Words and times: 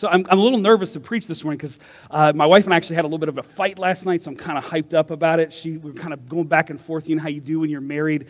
So 0.00 0.08
I'm, 0.08 0.26
I'm 0.30 0.38
a 0.38 0.42
little 0.42 0.58
nervous 0.58 0.94
to 0.94 1.00
preach 1.00 1.26
this 1.26 1.44
morning 1.44 1.58
because 1.58 1.78
uh, 2.10 2.32
my 2.34 2.46
wife 2.46 2.64
and 2.64 2.72
I 2.72 2.78
actually 2.78 2.96
had 2.96 3.04
a 3.04 3.08
little 3.08 3.18
bit 3.18 3.28
of 3.28 3.36
a 3.36 3.42
fight 3.42 3.78
last 3.78 4.06
night, 4.06 4.22
so 4.22 4.30
I'm 4.30 4.36
kind 4.38 4.56
of 4.56 4.64
hyped 4.64 4.94
up 4.94 5.10
about 5.10 5.40
it. 5.40 5.52
She, 5.52 5.76
we 5.76 5.90
were 5.90 6.00
kind 6.00 6.14
of 6.14 6.26
going 6.26 6.46
back 6.46 6.70
and 6.70 6.80
forth, 6.80 7.06
you 7.06 7.16
know 7.16 7.20
how 7.22 7.28
you 7.28 7.42
do 7.42 7.60
when 7.60 7.68
you're 7.68 7.82
married. 7.82 8.26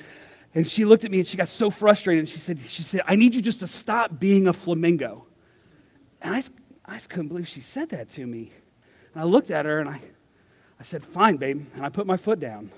And 0.52 0.68
she 0.68 0.84
looked 0.84 1.04
at 1.04 1.12
me 1.12 1.18
and 1.18 1.26
she 1.28 1.36
got 1.36 1.46
so 1.46 1.70
frustrated. 1.70 2.22
And 2.22 2.28
she 2.28 2.40
said, 2.40 2.58
she 2.66 2.82
said, 2.82 3.02
I 3.06 3.14
need 3.14 3.36
you 3.36 3.40
just 3.40 3.60
to 3.60 3.68
stop 3.68 4.18
being 4.18 4.48
a 4.48 4.52
flamingo. 4.52 5.26
And 6.20 6.34
I, 6.34 6.42
I 6.84 6.94
just 6.94 7.08
couldn't 7.08 7.28
believe 7.28 7.46
she 7.46 7.60
said 7.60 7.90
that 7.90 8.10
to 8.10 8.26
me. 8.26 8.50
And 9.14 9.22
I 9.22 9.24
looked 9.24 9.52
at 9.52 9.64
her 9.64 9.78
and 9.78 9.88
I, 9.88 10.00
I 10.80 10.82
said, 10.82 11.04
Fine, 11.04 11.36
babe. 11.36 11.64
And 11.76 11.86
I 11.86 11.88
put 11.88 12.04
my 12.04 12.16
foot 12.16 12.40
down. 12.40 12.72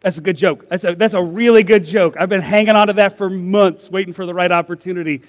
That's 0.00 0.16
a 0.16 0.22
good 0.22 0.38
joke. 0.38 0.70
That's 0.70 0.84
a, 0.84 0.94
that's 0.94 1.12
a 1.12 1.22
really 1.22 1.64
good 1.64 1.84
joke. 1.84 2.16
I've 2.18 2.30
been 2.30 2.40
hanging 2.40 2.76
on 2.76 2.86
to 2.86 2.94
that 2.94 3.18
for 3.18 3.28
months, 3.28 3.90
waiting 3.90 4.14
for 4.14 4.24
the 4.24 4.32
right 4.32 4.50
opportunity 4.50 5.20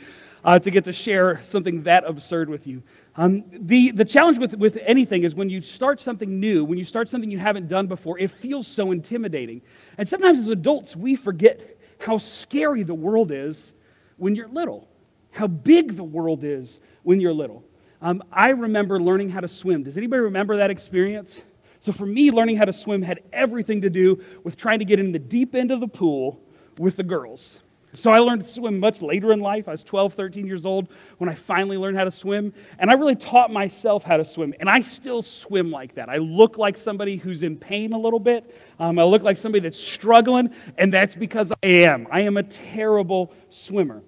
uh, 0.43 0.59
to 0.59 0.71
get 0.71 0.83
to 0.85 0.93
share 0.93 1.41
something 1.43 1.83
that 1.83 2.03
absurd 2.05 2.49
with 2.49 2.65
you. 2.67 2.81
Um, 3.15 3.43
the, 3.51 3.91
the 3.91 4.05
challenge 4.05 4.37
with, 4.37 4.55
with 4.55 4.77
anything 4.81 5.23
is 5.23 5.35
when 5.35 5.49
you 5.49 5.61
start 5.61 5.99
something 5.99 6.39
new, 6.39 6.63
when 6.63 6.77
you 6.77 6.85
start 6.85 7.09
something 7.09 7.29
you 7.29 7.39
haven't 7.39 7.67
done 7.67 7.87
before, 7.87 8.17
it 8.19 8.31
feels 8.31 8.67
so 8.67 8.91
intimidating. 8.91 9.61
And 9.97 10.07
sometimes 10.07 10.39
as 10.39 10.49
adults, 10.49 10.95
we 10.95 11.15
forget 11.15 11.77
how 11.99 12.17
scary 12.17 12.83
the 12.83 12.93
world 12.93 13.31
is 13.31 13.73
when 14.17 14.35
you're 14.35 14.47
little, 14.47 14.87
how 15.31 15.47
big 15.47 15.95
the 15.95 16.03
world 16.03 16.43
is 16.43 16.79
when 17.03 17.19
you're 17.19 17.33
little. 17.33 17.63
Um, 18.01 18.23
I 18.31 18.49
remember 18.49 18.99
learning 18.99 19.29
how 19.29 19.41
to 19.41 19.47
swim. 19.47 19.83
Does 19.83 19.97
anybody 19.97 20.21
remember 20.21 20.57
that 20.57 20.71
experience? 20.71 21.39
So 21.81 21.91
for 21.91 22.05
me, 22.05 22.31
learning 22.31 22.57
how 22.57 22.65
to 22.65 22.73
swim 22.73 23.01
had 23.01 23.21
everything 23.33 23.81
to 23.81 23.89
do 23.89 24.23
with 24.43 24.55
trying 24.55 24.79
to 24.79 24.85
get 24.85 24.99
in 24.99 25.11
the 25.11 25.19
deep 25.19 25.53
end 25.53 25.71
of 25.71 25.79
the 25.79 25.87
pool 25.87 26.39
with 26.77 26.95
the 26.95 27.03
girls. 27.03 27.59
So 27.95 28.11
I 28.11 28.19
learned 28.19 28.43
to 28.43 28.47
swim 28.47 28.79
much 28.79 29.01
later 29.01 29.33
in 29.33 29.39
life. 29.39 29.67
I 29.67 29.71
was 29.71 29.83
12, 29.83 30.13
13 30.13 30.47
years 30.47 30.65
old 30.65 30.87
when 31.17 31.29
I 31.29 31.35
finally 31.35 31.77
learned 31.77 31.97
how 31.97 32.05
to 32.05 32.11
swim. 32.11 32.53
And 32.79 32.89
I 32.89 32.93
really 32.93 33.15
taught 33.15 33.51
myself 33.51 34.03
how 34.03 34.17
to 34.17 34.25
swim. 34.25 34.53
And 34.59 34.69
I 34.69 34.79
still 34.81 35.21
swim 35.21 35.71
like 35.71 35.95
that. 35.95 36.09
I 36.09 36.17
look 36.17 36.57
like 36.57 36.77
somebody 36.77 37.17
who's 37.17 37.43
in 37.43 37.57
pain 37.57 37.93
a 37.93 37.97
little 37.97 38.19
bit. 38.19 38.55
Um, 38.79 38.97
I 38.97 39.03
look 39.03 39.23
like 39.23 39.37
somebody 39.37 39.61
that's 39.61 39.79
struggling. 39.79 40.49
And 40.77 40.93
that's 40.93 41.15
because 41.15 41.51
I 41.63 41.67
am. 41.67 42.07
I 42.11 42.21
am 42.21 42.37
a 42.37 42.43
terrible 42.43 43.33
swimmer. 43.49 44.03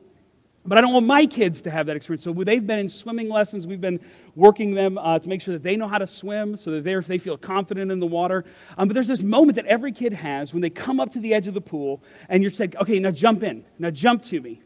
But 0.66 0.78
I 0.78 0.82
don't 0.82 0.94
want 0.94 1.06
my 1.06 1.26
kids 1.26 1.62
to 1.64 1.72
have 1.72 1.88
that 1.88 1.98
experience. 1.98 2.24
So 2.24 2.32
they've 2.32 2.66
been 2.66 2.80
in 2.80 2.88
swimming 2.88 3.28
lessons. 3.28 3.68
We've 3.68 3.82
been 3.82 4.00
working 4.36 4.74
them 4.74 4.98
uh, 4.98 5.20
to 5.20 5.28
make 5.28 5.42
sure 5.42 5.54
that 5.54 5.64
they 5.64 5.76
know 5.76 5.90
how 5.90 5.98
to 5.98 6.08
swim 6.08 6.56
so 6.56 6.72
that 6.72 7.06
they 7.08 7.18
feel 7.18 7.38
confident 7.38 7.92
in 7.92 8.00
the 8.00 8.06
water. 8.06 8.46
Um, 8.78 8.88
but 8.88 8.94
there's 8.94 9.10
this 9.10 9.22
moment 9.22 9.58
that 9.58 9.66
every 9.66 9.92
kid 9.92 10.14
has 10.14 10.54
when 10.54 10.62
they 10.62 10.70
come 10.70 11.02
up 11.02 11.12
to 11.14 11.20
the 11.20 11.34
edge 11.34 11.48
of 11.48 11.54
the 11.54 11.62
pool 11.62 12.02
and 12.30 12.42
you're 12.42 12.52
saying, 12.52 12.76
okay, 12.80 12.98
now 13.00 13.12
jump 13.12 13.44
in. 13.44 13.66
Now 13.78 13.90
jump 13.90 14.24
to 14.26 14.40
me. 14.40 14.62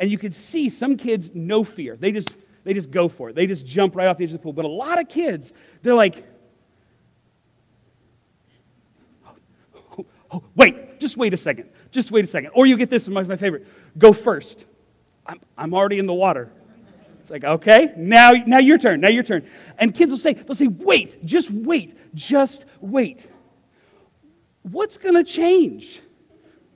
And 0.00 0.10
you 0.10 0.18
can 0.18 0.32
see 0.32 0.68
some 0.68 0.96
kids, 0.96 1.30
no 1.32 1.62
fear. 1.62 1.96
They 1.96 2.10
just, 2.10 2.34
they 2.64 2.74
just 2.74 2.90
go 2.90 3.08
for 3.08 3.30
it. 3.30 3.36
They 3.36 3.46
just 3.46 3.64
jump 3.64 3.94
right 3.94 4.08
off 4.08 4.18
the 4.18 4.24
edge 4.24 4.30
of 4.30 4.38
the 4.38 4.42
pool. 4.42 4.52
But 4.52 4.64
a 4.64 4.68
lot 4.68 5.00
of 5.00 5.08
kids, 5.08 5.52
they're 5.82 5.94
like, 5.94 6.26
oh, 9.96 10.06
oh, 10.32 10.42
wait, 10.56 10.98
just 10.98 11.16
wait 11.16 11.32
a 11.34 11.36
second. 11.36 11.70
Just 11.92 12.10
wait 12.10 12.24
a 12.24 12.28
second. 12.28 12.50
Or 12.52 12.66
you 12.66 12.76
get 12.76 12.90
this, 12.90 13.06
my, 13.06 13.22
my 13.22 13.36
favorite 13.36 13.68
go 13.96 14.12
first. 14.12 14.64
I'm, 15.26 15.40
I'm 15.58 15.74
already 15.74 15.98
in 15.98 16.06
the 16.06 16.14
water. 16.14 16.50
It's 17.20 17.30
like, 17.30 17.44
okay, 17.44 17.92
now, 17.96 18.30
now 18.46 18.58
your 18.58 18.78
turn, 18.78 19.00
now 19.00 19.10
your 19.10 19.24
turn. 19.24 19.44
And 19.78 19.92
kids 19.92 20.10
will 20.10 20.18
say, 20.18 20.34
they'll 20.34 20.54
say, 20.54 20.68
wait, 20.68 21.24
just 21.24 21.50
wait, 21.50 21.98
just 22.14 22.64
wait. 22.80 23.28
What's 24.62 24.96
to 25.14 25.24
change? 25.24 26.00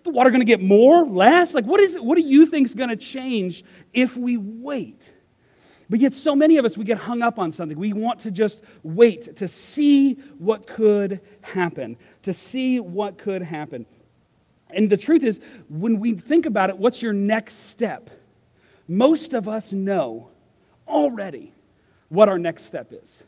The 0.02 0.10
water 0.10 0.30
to 0.40 0.46
get 0.46 0.60
more, 0.60 1.04
less? 1.04 1.54
Like, 1.54 1.66
what 1.66 1.80
is 1.80 1.94
it? 1.94 2.02
What 2.02 2.16
do 2.16 2.22
you 2.22 2.46
think 2.46 2.66
is 2.66 2.74
to 2.88 2.96
change 2.96 3.64
if 3.92 4.16
we 4.16 4.36
wait? 4.38 5.12
But 5.88 6.00
yet, 6.00 6.14
so 6.14 6.36
many 6.36 6.56
of 6.56 6.64
us, 6.64 6.76
we 6.76 6.84
get 6.84 6.98
hung 6.98 7.20
up 7.20 7.38
on 7.38 7.50
something. 7.50 7.78
We 7.78 7.92
want 7.92 8.20
to 8.20 8.30
just 8.30 8.60
wait 8.84 9.36
to 9.36 9.48
see 9.48 10.14
what 10.38 10.66
could 10.66 11.20
happen, 11.42 11.96
to 12.22 12.32
see 12.32 12.80
what 12.80 13.18
could 13.18 13.42
happen. 13.42 13.86
And 14.70 14.88
the 14.88 14.96
truth 14.96 15.25
is, 15.25 15.41
when 15.69 15.98
we 15.98 16.14
think 16.14 16.46
about 16.46 16.70
it, 16.70 16.78
what's 16.78 17.02
your 17.02 17.12
next 17.12 17.69
step? 17.69 18.10
Most 18.90 19.34
of 19.34 19.46
us 19.46 19.72
know 19.72 20.30
already 20.88 21.54
what 22.08 22.28
our 22.28 22.40
next 22.40 22.64
step 22.64 22.92
is. 22.92 23.22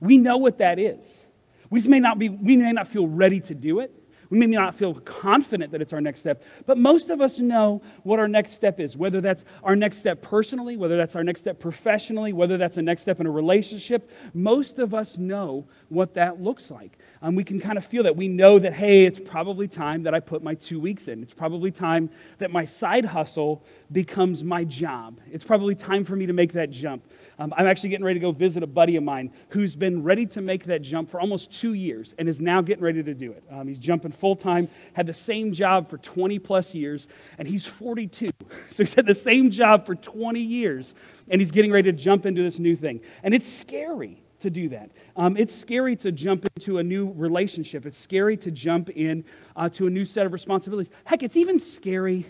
We 0.00 0.18
know 0.18 0.38
what 0.38 0.58
that 0.58 0.80
is. 0.80 1.22
We 1.70 1.80
may 1.82 2.00
not, 2.00 2.18
be, 2.18 2.28
we 2.28 2.56
may 2.56 2.72
not 2.72 2.88
feel 2.88 3.06
ready 3.06 3.38
to 3.42 3.54
do 3.54 3.78
it. 3.78 3.94
We 4.28 4.38
may 4.38 4.46
not 4.46 4.74
feel 4.74 4.94
confident 4.94 5.70
that 5.70 5.80
it's 5.80 5.92
our 5.92 6.00
next 6.00 6.18
step, 6.20 6.42
but 6.66 6.78
most 6.78 7.10
of 7.10 7.20
us 7.20 7.38
know 7.38 7.80
what 8.02 8.18
our 8.18 8.26
next 8.26 8.54
step 8.54 8.80
is, 8.80 8.96
whether 8.96 9.20
that's 9.20 9.44
our 9.62 9.76
next 9.76 9.98
step 9.98 10.20
personally, 10.20 10.76
whether 10.76 10.96
that's 10.96 11.14
our 11.14 11.22
next 11.22 11.42
step 11.42 11.60
professionally, 11.60 12.32
whether 12.32 12.58
that's 12.58 12.76
a 12.76 12.82
next 12.82 13.02
step 13.02 13.20
in 13.20 13.26
a 13.26 13.30
relationship. 13.30 14.10
Most 14.34 14.80
of 14.80 14.94
us 14.94 15.16
know 15.16 15.68
what 15.88 16.14
that 16.14 16.40
looks 16.40 16.70
like. 16.70 16.98
Um, 17.22 17.34
we 17.34 17.44
can 17.44 17.58
kind 17.60 17.78
of 17.78 17.84
feel 17.84 18.02
that. 18.04 18.14
We 18.14 18.28
know 18.28 18.58
that, 18.58 18.74
hey, 18.74 19.06
it's 19.06 19.18
probably 19.18 19.66
time 19.66 20.02
that 20.02 20.14
I 20.14 20.20
put 20.20 20.42
my 20.42 20.54
two 20.54 20.78
weeks 20.78 21.08
in. 21.08 21.22
It's 21.22 21.32
probably 21.32 21.70
time 21.70 22.10
that 22.38 22.50
my 22.50 22.64
side 22.64 23.04
hustle 23.04 23.64
becomes 23.90 24.44
my 24.44 24.64
job. 24.64 25.20
It's 25.30 25.44
probably 25.44 25.74
time 25.74 26.04
for 26.04 26.14
me 26.14 26.26
to 26.26 26.32
make 26.32 26.52
that 26.52 26.70
jump. 26.70 27.02
Um, 27.38 27.54
I'm 27.56 27.66
actually 27.66 27.90
getting 27.90 28.04
ready 28.04 28.20
to 28.20 28.24
go 28.24 28.32
visit 28.32 28.62
a 28.62 28.66
buddy 28.66 28.96
of 28.96 29.02
mine 29.02 29.32
who's 29.48 29.74
been 29.74 30.02
ready 30.02 30.26
to 30.26 30.40
make 30.40 30.64
that 30.64 30.82
jump 30.82 31.10
for 31.10 31.20
almost 31.20 31.50
two 31.52 31.72
years 31.72 32.14
and 32.18 32.28
is 32.28 32.40
now 32.40 32.60
getting 32.60 32.84
ready 32.84 33.02
to 33.02 33.14
do 33.14 33.32
it. 33.32 33.42
Um, 33.50 33.66
he's 33.66 33.78
jumping 33.78 34.12
full 34.12 34.36
time, 34.36 34.68
had 34.92 35.06
the 35.06 35.14
same 35.14 35.52
job 35.52 35.88
for 35.88 35.98
20 35.98 36.38
plus 36.38 36.74
years, 36.74 37.08
and 37.38 37.48
he's 37.48 37.64
42. 37.64 38.30
So 38.70 38.82
he's 38.82 38.94
had 38.94 39.06
the 39.06 39.14
same 39.14 39.50
job 39.50 39.84
for 39.84 39.94
20 39.94 40.40
years, 40.40 40.94
and 41.28 41.40
he's 41.40 41.50
getting 41.50 41.70
ready 41.70 41.90
to 41.90 41.98
jump 41.98 42.26
into 42.26 42.42
this 42.42 42.58
new 42.58 42.76
thing. 42.76 43.00
And 43.22 43.34
it's 43.34 43.46
scary 43.46 44.22
to 44.40 44.50
do 44.50 44.68
that. 44.68 44.90
Um, 45.16 45.36
it's 45.36 45.54
scary 45.54 45.96
to 45.96 46.12
jump 46.12 46.46
into 46.56 46.78
a 46.78 46.82
new 46.82 47.12
relationship. 47.12 47.86
It's 47.86 47.98
scary 47.98 48.36
to 48.38 48.50
jump 48.50 48.90
in 48.90 49.24
uh, 49.56 49.68
to 49.70 49.86
a 49.86 49.90
new 49.90 50.04
set 50.04 50.26
of 50.26 50.32
responsibilities. 50.32 50.92
Heck, 51.04 51.22
it's 51.22 51.36
even 51.36 51.58
scary 51.58 52.26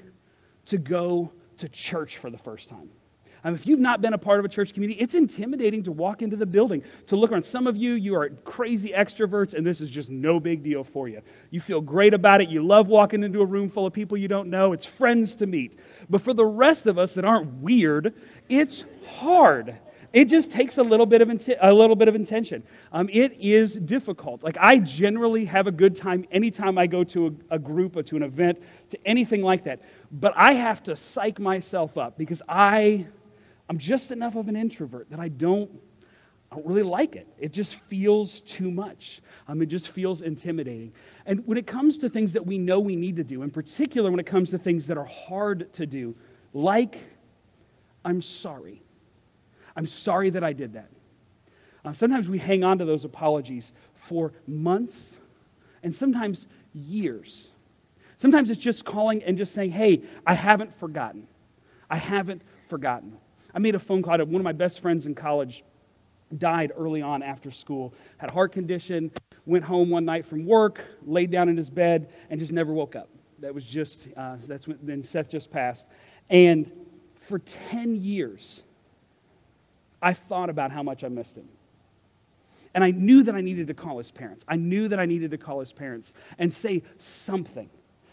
to 0.67 0.79
go 0.79 1.33
to 1.59 1.69
church 1.69 2.19
for 2.19 2.31
the 2.31 2.39
first 2.39 2.69
time. 2.69 2.89
Um, 3.45 3.55
if 3.55 3.67
you've 3.67 3.79
not 3.79 4.01
been 4.01 4.15
a 4.15 4.19
part 4.19 4.41
of 4.41 4.45
a 4.45 4.49
church 4.49 4.75
community, 4.75 5.01
it's 5.01 5.15
intimidating 5.15 5.85
to 5.85 5.93
walk 5.93 6.23
into 6.23 6.37
the 6.37 6.47
building, 6.47 6.83
to 7.07 7.17
look 7.17 7.31
around. 7.31 7.45
Some 7.45 7.67
of 7.67 7.77
you, 7.77 7.93
you 7.93 8.17
are 8.17 8.31
crazy 8.31 8.91
extroverts, 8.91 9.55
and 9.55 9.65
this 9.65 9.81
is 9.81 9.91
just 9.91 10.11
no 10.11 10.41
big 10.41 10.65
deal 10.65 10.83
for 10.83 11.09
you. 11.09 11.23
You 11.51 11.61
feel 11.61 11.81
great 11.81 12.15
about 12.15 12.41
it. 12.41 12.49
You 12.49 12.67
love 12.67 12.89
walking 12.89 13.23
into 13.23 13.41
a 13.41 13.47
room 13.47 13.71
full 13.71 13.87
of 13.87 13.93
people 13.93 14.17
you 14.17 14.29
don't 14.29 14.51
know. 14.51 14.73
It's 14.73 14.85
friends 14.85 15.37
to 15.37 15.47
meet. 15.47 15.79
But 16.11 16.23
for 16.23 16.35
the 16.35 16.45
rest 16.45 16.87
of 16.87 16.99
us 16.99 17.15
that 17.15 17.25
aren't 17.25 17.53
weird, 17.63 18.15
it's 18.49 18.85
hard. 19.07 19.79
It 20.13 20.27
just 20.27 20.51
takes 20.51 20.79
a 20.79 20.83
little 20.83 21.07
bit 21.07 21.21
of 21.21 21.29
inti- 21.29 21.59
a 21.61 21.73
little 21.73 21.97
bit 21.97 22.09
of 22.09 22.15
intention. 22.15 22.63
Um, 22.93 23.09
it 23.13 23.37
is 23.39 23.75
difficult. 23.75 24.43
Like 24.43 24.57
I 24.59 24.79
generally 24.79 25.45
have 25.45 25.67
a 25.67 25.73
good 25.73 25.97
time 25.97 26.25
anytime 26.33 26.79
I 26.79 26.87
go 26.87 27.05
to 27.05 27.27
a, 27.51 27.57
a 27.57 27.59
group 27.59 27.97
or 27.97 28.03
to 28.05 28.17
an 28.17 28.23
event, 28.23 28.63
to 28.91 28.99
anything 29.07 29.43
like 29.43 29.65
that. 29.65 29.83
But 30.11 30.33
I 30.37 30.55
have 30.55 30.83
to 30.85 30.97
psych 30.97 31.39
myself 31.39 31.99
up 31.99 32.17
because 32.17 32.41
I 32.49 33.07
I'm 33.69 33.79
just 33.79 34.11
enough 34.11 34.35
of 34.35 34.49
an 34.49 34.57
introvert 34.57 35.11
that 35.11 35.21
I 35.21 35.29
don't, 35.29 35.71
I 36.51 36.57
don't 36.57 36.67
really 36.67 36.83
like 36.83 37.17
it. 37.17 37.27
It 37.39 37.53
just 37.53 37.75
feels 37.75 38.41
too 38.41 38.71
much. 38.71 39.21
Um, 39.47 39.61
it 39.61 39.67
just 39.67 39.89
feels 39.89 40.23
intimidating. 40.23 40.93
And 41.27 41.47
when 41.47 41.59
it 41.59 41.67
comes 41.67 41.99
to 41.99 42.09
things 42.09 42.33
that 42.33 42.47
we 42.47 42.57
know 42.57 42.81
we 42.81 42.97
need 42.97 43.17
to 43.17 43.25
do, 43.25 43.43
in 43.43 43.51
particular 43.51 44.11
when 44.11 44.21
it 44.21 44.27
comes 44.27 44.51
to 44.51 44.59
things 44.59 44.87
that 44.87 44.97
are 44.97 45.05
hard 45.05 45.71
to 45.75 45.85
do, 45.85 46.17
like, 46.55 46.99
I'm 48.05 48.23
sorry. 48.23 48.81
I'm 49.79 49.87
sorry 49.87 50.31
that 50.31 50.43
I 50.43 50.53
did 50.53 50.73
that. 50.73 50.91
Uh, 51.85 51.93
sometimes 51.93 52.29
we 52.29 52.37
hang 52.37 52.65
on 52.65 52.79
to 52.79 52.85
those 52.85 53.05
apologies 53.05 53.71
for 53.95 54.33
months 54.49 55.17
and 55.85 55.95
sometimes 55.95 56.49
years. 56.75 57.51
Sometimes 58.17 58.51
it's 58.51 58.61
just 58.61 58.85
calling 58.85 59.23
and 59.23 59.39
just 59.39 59.55
saying, 59.55 59.71
hey, 59.71 60.03
I 60.27 60.35
haven't 60.35 60.77
forgotten. 60.81 61.29
I 61.89 61.97
haven't 61.97 62.43
forgotten. 62.69 63.17
I 63.55 63.61
made 63.61 63.77
a 63.77 63.79
phone 63.79 64.03
call 64.03 64.19
to 64.19 64.25
one 64.25 64.41
of 64.41 64.45
my 64.45 64.53
best 64.53 64.81
friends 64.81 65.07
in 65.07 65.15
college 65.15 65.63
died 66.39 66.73
early 66.77 67.01
on 67.01 67.23
after 67.23 67.53
school 67.53 67.95
had 68.19 68.31
a 68.31 68.33
heart 68.33 68.51
condition 68.51 69.13
went 69.47 69.65
home 69.65 69.89
one 69.91 70.05
night 70.05 70.27
from 70.27 70.45
work 70.45 70.83
laid 71.07 71.31
down 71.31 71.49
in 71.49 71.57
his 71.57 71.71
bed 71.71 72.11
and 72.29 72.39
just 72.39 72.53
never 72.53 72.71
woke 72.75 72.95
up 72.95 73.09
that 73.39 73.55
was 73.55 73.65
just 73.65 74.09
uh, 74.15 74.37
that's 74.47 74.69
when 74.69 74.79
then 74.83 75.03
seth 75.03 75.31
just 75.31 75.51
passed 75.51 75.87
and 76.29 76.71
for 77.19 77.39
10 77.39 77.97
years 77.97 78.63
i 80.03 80.13
thought 80.13 80.51
about 80.51 80.71
how 80.71 80.83
much 80.83 81.05
i 81.05 81.09
missed 81.09 81.37
him. 81.37 81.49
And 82.75 82.85
i 82.85 82.91
knew 82.91 83.23
that 83.25 83.35
i 83.35 83.41
needed 83.41 83.67
to 83.69 83.75
call 83.75 83.99
his 83.99 84.11
parents. 84.11 84.45
I 84.49 84.57
knew 84.57 84.89
that 84.89 85.01
i 85.01 85.07
needed 85.07 85.31
to 85.33 85.39
call 85.39 85.61
his 85.61 85.73
parents 85.73 86.13
and 86.39 86.53
say 86.53 86.83
something. 86.99 87.71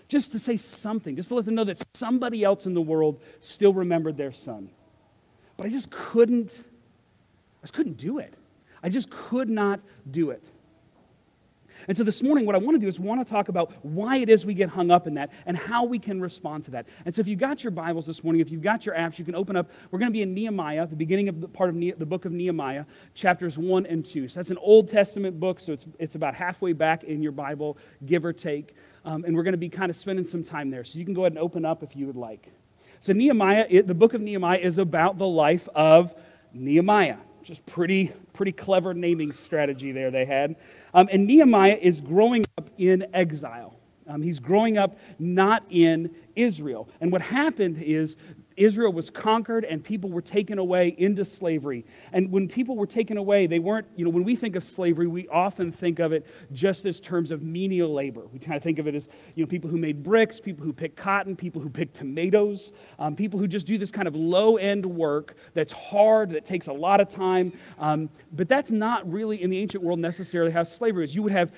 Just 0.07 0.31
to 0.33 0.39
say 0.39 0.57
something. 0.57 1.15
Just 1.15 1.29
to 1.29 1.35
let 1.35 1.45
them 1.45 1.55
know 1.55 1.63
that 1.63 1.81
somebody 1.95 2.43
else 2.43 2.65
in 2.65 2.73
the 2.73 2.81
world 2.81 3.21
still 3.39 3.73
remembered 3.73 4.17
their 4.17 4.31
son. 4.31 4.69
But 5.57 5.67
I 5.67 5.69
just 5.69 5.89
couldn't, 5.89 6.51
I 6.51 7.61
just 7.61 7.73
couldn't 7.73 7.97
do 7.97 8.19
it. 8.19 8.33
I 8.83 8.89
just 8.89 9.09
could 9.09 9.49
not 9.49 9.79
do 10.11 10.29
it. 10.29 10.43
And 11.87 11.97
so 11.97 12.03
this 12.03 12.23
morning, 12.23 12.45
what 12.45 12.55
I 12.55 12.57
want 12.57 12.75
to 12.75 12.79
do 12.79 12.87
is 12.87 12.99
want 12.99 13.25
to 13.25 13.31
talk 13.31 13.49
about 13.49 13.73
why 13.83 14.17
it 14.17 14.29
is 14.29 14.45
we 14.45 14.53
get 14.53 14.69
hung 14.69 14.91
up 14.91 15.07
in 15.07 15.13
that 15.15 15.31
and 15.45 15.55
how 15.57 15.83
we 15.83 15.99
can 15.99 16.19
respond 16.19 16.63
to 16.65 16.71
that. 16.71 16.87
And 17.05 17.13
so 17.13 17.21
if 17.21 17.27
you've 17.27 17.39
got 17.39 17.63
your 17.63 17.71
Bibles 17.71 18.05
this 18.05 18.23
morning, 18.23 18.41
if 18.41 18.51
you've 18.51 18.61
got 18.61 18.85
your 18.85 18.95
apps, 18.95 19.19
you 19.19 19.25
can 19.25 19.35
open 19.35 19.55
up. 19.55 19.69
We're 19.91 19.99
going 19.99 20.11
to 20.11 20.13
be 20.13 20.21
in 20.21 20.33
Nehemiah, 20.33 20.87
the 20.87 20.95
beginning 20.95 21.29
of 21.29 21.41
the 21.41 21.47
part 21.47 21.69
of 21.69 21.75
ne- 21.75 21.91
the 21.91 22.05
book 22.05 22.25
of 22.25 22.31
Nehemiah, 22.31 22.85
chapters 23.13 23.57
1 23.57 23.85
and 23.85 24.05
2. 24.05 24.27
So 24.27 24.39
that's 24.39 24.49
an 24.49 24.57
Old 24.57 24.89
Testament 24.89 25.39
book, 25.39 25.59
so 25.59 25.73
it's, 25.73 25.85
it's 25.99 26.15
about 26.15 26.35
halfway 26.35 26.73
back 26.73 27.03
in 27.03 27.21
your 27.21 27.31
Bible, 27.31 27.77
give 28.05 28.25
or 28.25 28.33
take. 28.33 28.75
Um, 29.03 29.23
and 29.23 29.35
we're 29.35 29.43
going 29.43 29.53
to 29.53 29.57
be 29.57 29.69
kind 29.69 29.89
of 29.89 29.95
spending 29.95 30.25
some 30.25 30.43
time 30.43 30.71
there. 30.71 30.83
So 30.83 30.97
you 30.97 31.05
can 31.05 31.13
go 31.13 31.21
ahead 31.21 31.33
and 31.33 31.39
open 31.39 31.65
up 31.65 31.83
if 31.83 31.95
you 31.95 32.07
would 32.07 32.15
like. 32.15 32.51
So 33.01 33.13
Nehemiah, 33.13 33.67
it, 33.69 33.87
the 33.87 33.93
book 33.93 34.15
of 34.15 34.21
Nehemiah 34.21 34.57
is 34.57 34.79
about 34.79 35.19
the 35.19 35.27
life 35.27 35.67
of 35.75 36.13
Nehemiah. 36.53 37.17
Just 37.45 37.63
pretty, 37.67 38.11
pretty 38.33 38.51
clever 38.51 38.95
naming 38.95 39.31
strategy 39.31 39.91
there 39.91 40.09
they 40.09 40.25
had. 40.25 40.55
Um, 40.95 41.07
and 41.11 41.27
Nehemiah 41.27 41.77
is 41.79 42.01
growing 42.01 42.43
up 42.57 42.71
in 42.79 43.05
exile. 43.13 43.77
Um, 44.07 44.23
he's 44.23 44.39
growing 44.39 44.79
up 44.79 44.97
not 45.19 45.63
in 45.69 46.09
Israel. 46.35 46.89
And 47.01 47.11
what 47.11 47.21
happened 47.21 47.83
is 47.83 48.15
Israel 48.57 48.93
was 48.93 49.09
conquered 49.09 49.65
and 49.65 49.83
people 49.83 50.09
were 50.09 50.21
taken 50.21 50.57
away 50.59 50.95
into 50.97 51.25
slavery. 51.25 51.85
And 52.13 52.31
when 52.31 52.47
people 52.47 52.75
were 52.75 52.87
taken 52.87 53.17
away, 53.17 53.47
they 53.47 53.59
weren't, 53.59 53.87
you 53.95 54.05
know, 54.05 54.11
when 54.11 54.23
we 54.23 54.35
think 54.35 54.55
of 54.55 54.63
slavery, 54.63 55.07
we 55.07 55.27
often 55.27 55.71
think 55.71 55.99
of 55.99 56.13
it 56.13 56.25
just 56.53 56.85
as 56.85 56.99
terms 56.99 57.31
of 57.31 57.43
menial 57.43 57.93
labor. 57.93 58.21
We 58.31 58.39
kind 58.39 58.55
of 58.55 58.63
think 58.63 58.79
of 58.79 58.87
it 58.87 58.95
as, 58.95 59.09
you 59.35 59.43
know, 59.43 59.47
people 59.47 59.69
who 59.69 59.77
made 59.77 60.03
bricks, 60.03 60.39
people 60.39 60.65
who 60.65 60.71
pick 60.71 60.95
cotton, 60.95 61.35
people 61.35 61.61
who 61.61 61.69
pick 61.69 61.91
tomatoes, 61.93 62.71
um, 62.97 63.15
people 63.15 63.39
who 63.39 63.47
just 63.47 63.65
do 63.65 63.77
this 63.77 63.91
kind 63.91 64.07
of 64.07 64.15
low 64.15 64.57
end 64.57 64.85
work 64.85 65.35
that's 65.53 65.73
hard, 65.73 66.31
that 66.31 66.45
takes 66.45 66.67
a 66.67 66.73
lot 66.73 67.01
of 67.01 67.09
time. 67.09 67.51
Um, 67.77 68.09
but 68.31 68.47
that's 68.47 68.71
not 68.71 69.09
really 69.11 69.41
in 69.41 69.49
the 69.49 69.59
ancient 69.59 69.83
world 69.83 69.99
necessarily 69.99 70.51
how 70.51 70.63
slavery 70.63 71.03
is. 71.03 71.13
You 71.13 71.23
would 71.23 71.31
have 71.33 71.51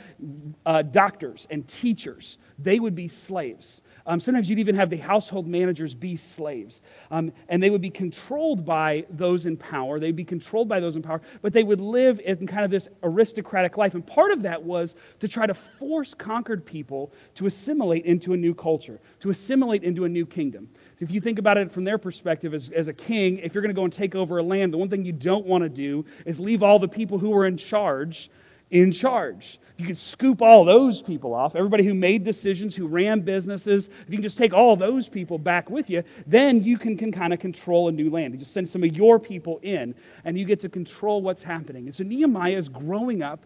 uh, 0.66 0.82
doctors 0.82 1.48
and 1.52 1.68
teachers, 1.68 2.38
they 2.58 2.80
would 2.80 2.96
be 2.96 3.08
slaves. 3.08 3.82
Um, 4.08 4.22
sometimes 4.22 4.50
you'd 4.50 4.60
even 4.60 4.76
have 4.76 4.90
the 4.90 4.98
household 4.98 5.48
managers 5.48 5.94
be 5.94 6.16
slaves. 6.16 6.82
Um, 7.12 7.34
and 7.50 7.62
they 7.62 7.70
would 7.70 7.82
be 7.82 7.90
controlled 7.90 8.66
by 8.66 9.06
those 9.10 9.46
in 9.46 9.58
power. 9.58 10.00
They'd 10.00 10.16
be 10.16 10.24
controlled 10.24 10.70
by 10.70 10.80
those 10.80 10.96
in 10.96 11.02
power, 11.02 11.22
but 11.42 11.52
they 11.52 11.64
would 11.64 11.82
live 11.82 12.22
in 12.22 12.48
kind 12.48 12.64
of 12.64 12.72
this 12.72 12.88
aristocratic 13.04 13.78
life. 13.78 13.96
And 13.96 14.08
part 14.08 14.32
of 14.32 14.44
that 14.44 14.64
was 14.64 14.96
to 15.20 15.28
try 15.28 15.46
to 15.46 15.54
force 15.54 16.14
conquered 16.14 16.66
people 16.66 17.12
to 17.36 17.48
assimilate 17.48 18.06
into 18.06 18.32
a 18.32 18.38
new 18.38 18.56
culture, 18.56 19.02
to 19.20 19.30
assimilate 19.30 19.84
into 19.84 20.06
a 20.06 20.10
new 20.10 20.26
kingdom. 20.26 20.70
If 21.02 21.12
you 21.12 21.20
think 21.20 21.38
about 21.38 21.58
it 21.58 21.72
from 21.72 21.84
their 21.84 21.98
perspective 21.98 22.54
as, 22.54 22.70
as 22.70 22.88
a 22.88 22.94
king, 22.94 23.40
if 23.40 23.54
you're 23.54 23.62
going 23.62 23.76
to 23.76 23.80
go 23.80 23.84
and 23.84 23.94
take 23.94 24.16
over 24.16 24.38
a 24.38 24.44
land, 24.44 24.74
the 24.74 24.78
one 24.78 24.90
thing 24.90 25.04
you 25.04 25.12
don't 25.12 25.46
want 25.46 25.64
to 25.64 25.70
do 25.70 26.06
is 26.26 26.40
leave 26.40 26.64
all 26.64 26.80
the 26.80 26.88
people 26.88 27.20
who 27.20 27.36
are 27.36 27.46
in 27.46 27.58
charge 27.58 28.32
in 28.72 28.92
charge. 28.92 29.60
If 29.74 29.82
you 29.82 29.88
could 29.88 29.98
scoop 29.98 30.42
all 30.42 30.66
those 30.66 31.02
people 31.02 31.34
off, 31.34 31.56
everybody 31.56 31.84
who 31.84 31.94
made 31.94 32.24
decisions, 32.24 32.76
who 32.76 32.88
ran 32.88 33.22
businesses, 33.22 33.88
if 33.88 34.10
you 34.10 34.16
can 34.16 34.24
just 34.24 34.38
take 34.38 34.54
all 34.54 34.76
those 34.76 35.08
people 35.08 35.38
back 35.38 35.70
with 35.70 35.90
you, 35.90 36.04
then 36.26 36.64
you 36.64 36.78
can, 36.78 36.98
can 36.98 37.12
kind 37.12 37.32
of 37.32 37.40
control 37.40 37.88
a 37.88 37.92
new 37.92 38.10
land. 38.10 38.34
You 38.34 38.40
just 38.40 38.54
send 38.54 38.68
some 38.68 38.84
of 38.84 38.96
your 38.96 39.20
people 39.20 39.60
in, 39.62 39.94
and 40.26 40.38
you 40.38 40.46
get 40.46 40.60
to 40.62 40.70
control 40.70 41.22
what's 41.22 41.44
happening. 41.44 41.86
And 41.86 41.96
so 41.96 42.04
Nehemiah 42.04 42.58
is 42.58 42.70
growing 42.70 43.22
up 43.22 43.46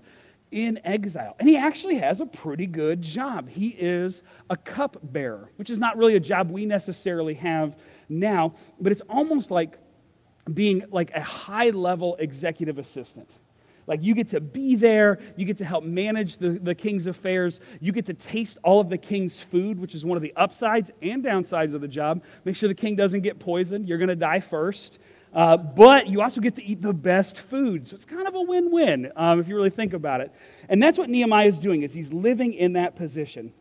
in 0.52 0.80
exile. 0.84 1.36
And 1.40 1.48
he 1.48 1.58
actually 1.58 1.96
has 1.98 2.20
a 2.20 2.26
pretty 2.26 2.66
good 2.66 3.02
job. 3.02 3.50
He 3.50 3.70
is 3.70 4.22
a 4.50 4.58
cupbearer, 4.58 5.50
which 5.58 5.70
is 5.70 5.80
not 5.80 5.98
really 5.98 6.16
a 6.16 6.20
job 6.20 6.52
we 6.52 6.66
necessarily 6.66 7.34
have 7.36 7.76
now, 8.10 8.54
but 8.80 8.92
it's 8.92 9.02
almost 9.10 9.52
like 9.52 9.78
being 10.54 10.84
like 10.92 11.12
a 11.12 11.22
high 11.22 11.70
level 11.70 12.16
executive 12.20 12.80
assistant. 12.80 13.30
Like 13.92 14.04
you 14.04 14.16
get 14.16 14.30
to 14.30 14.40
be 14.40 14.76
there, 14.76 15.20
you 15.36 15.44
get 15.44 15.58
to 15.58 15.66
help 15.66 15.84
manage 15.84 16.38
the, 16.38 16.52
the 16.52 16.74
king's 16.74 17.08
affairs, 17.08 17.60
you 17.82 17.92
get 17.92 18.06
to 18.06 18.14
taste 18.14 18.58
all 18.64 18.80
of 18.80 18.88
the 18.88 18.98
king's 18.98 19.38
food, 19.38 19.78
which 19.78 19.94
is 19.94 20.06
one 20.06 20.16
of 20.16 20.22
the 20.22 20.32
upsides 20.38 20.92
and 21.02 21.22
downsides 21.22 21.76
of 21.76 21.82
the 21.82 21.90
job. 21.90 22.24
Make 22.46 22.56
sure 22.56 22.70
the 22.70 22.74
king 22.74 22.96
doesn't 22.96 23.20
get 23.20 23.38
poisoned, 23.38 23.90
you're 23.90 23.98
going 23.98 24.08
to 24.08 24.16
die 24.16 24.40
first. 24.40 25.00
Uh, 25.34 25.58
but 25.58 26.08
you 26.08 26.22
also 26.22 26.40
get 26.40 26.56
to 26.56 26.64
eat 26.64 26.82
the 26.82 26.94
best 26.94 27.38
food. 27.38 27.86
So 27.86 27.98
it's 27.98 28.06
kind 28.06 28.30
of 28.30 28.36
a 28.36 28.42
win-win 28.42 29.12
um, 29.18 29.42
if 29.42 29.50
you 29.50 29.58
really 29.58 29.70
think 29.70 29.92
about 29.92 30.22
it. 30.22 30.32
And 30.70 30.82
that's 30.82 30.98
what 30.98 31.10
Nehemiah 31.10 31.48
is 31.48 31.60
doing, 31.60 31.84
is 31.84 31.94
he's 31.94 32.14
living 32.14 32.54
in 32.54 32.72
that 32.74 32.96
position. 32.96 33.52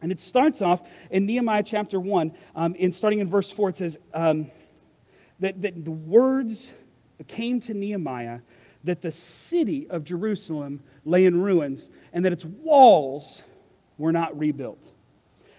And 0.00 0.10
it 0.10 0.20
starts 0.20 0.62
off 0.62 0.80
in 1.10 1.26
Nehemiah 1.26 1.64
chapter 1.64 2.00
1, 2.00 2.32
um, 2.56 2.74
in, 2.76 2.94
starting 2.94 3.18
in 3.18 3.28
verse 3.28 3.50
4, 3.50 3.68
it 3.68 3.76
says 3.76 3.98
um, 4.14 4.50
that, 5.38 5.60
that 5.60 5.84
the 5.84 5.90
words 5.90 6.72
came 7.28 7.60
to 7.60 7.74
Nehemiah 7.74 8.40
that 8.84 9.02
the 9.02 9.10
city 9.10 9.86
of 9.90 10.04
Jerusalem 10.04 10.80
lay 11.04 11.26
in 11.26 11.40
ruins 11.40 11.90
and 12.12 12.24
that 12.24 12.32
its 12.32 12.44
walls 12.44 13.42
were 13.98 14.12
not 14.12 14.38
rebuilt. 14.38 14.82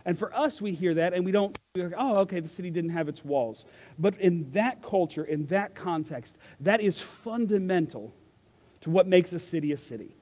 And 0.05 0.17
for 0.17 0.35
us, 0.35 0.59
we 0.59 0.73
hear 0.73 0.95
that 0.95 1.13
and 1.13 1.23
we 1.23 1.31
don't, 1.31 1.57
oh, 1.77 2.17
okay, 2.17 2.39
the 2.39 2.49
city 2.49 2.71
didn't 2.71 2.89
have 2.91 3.07
its 3.07 3.23
walls. 3.23 3.65
But 3.99 4.19
in 4.19 4.49
that 4.53 4.81
culture, 4.81 5.23
in 5.23 5.45
that 5.47 5.75
context, 5.75 6.37
that 6.61 6.81
is 6.81 6.99
fundamental 6.99 8.13
to 8.81 8.89
what 8.89 9.07
makes 9.07 9.31
a 9.33 9.39
city 9.39 9.71
a 9.71 9.77
city. 9.77 10.15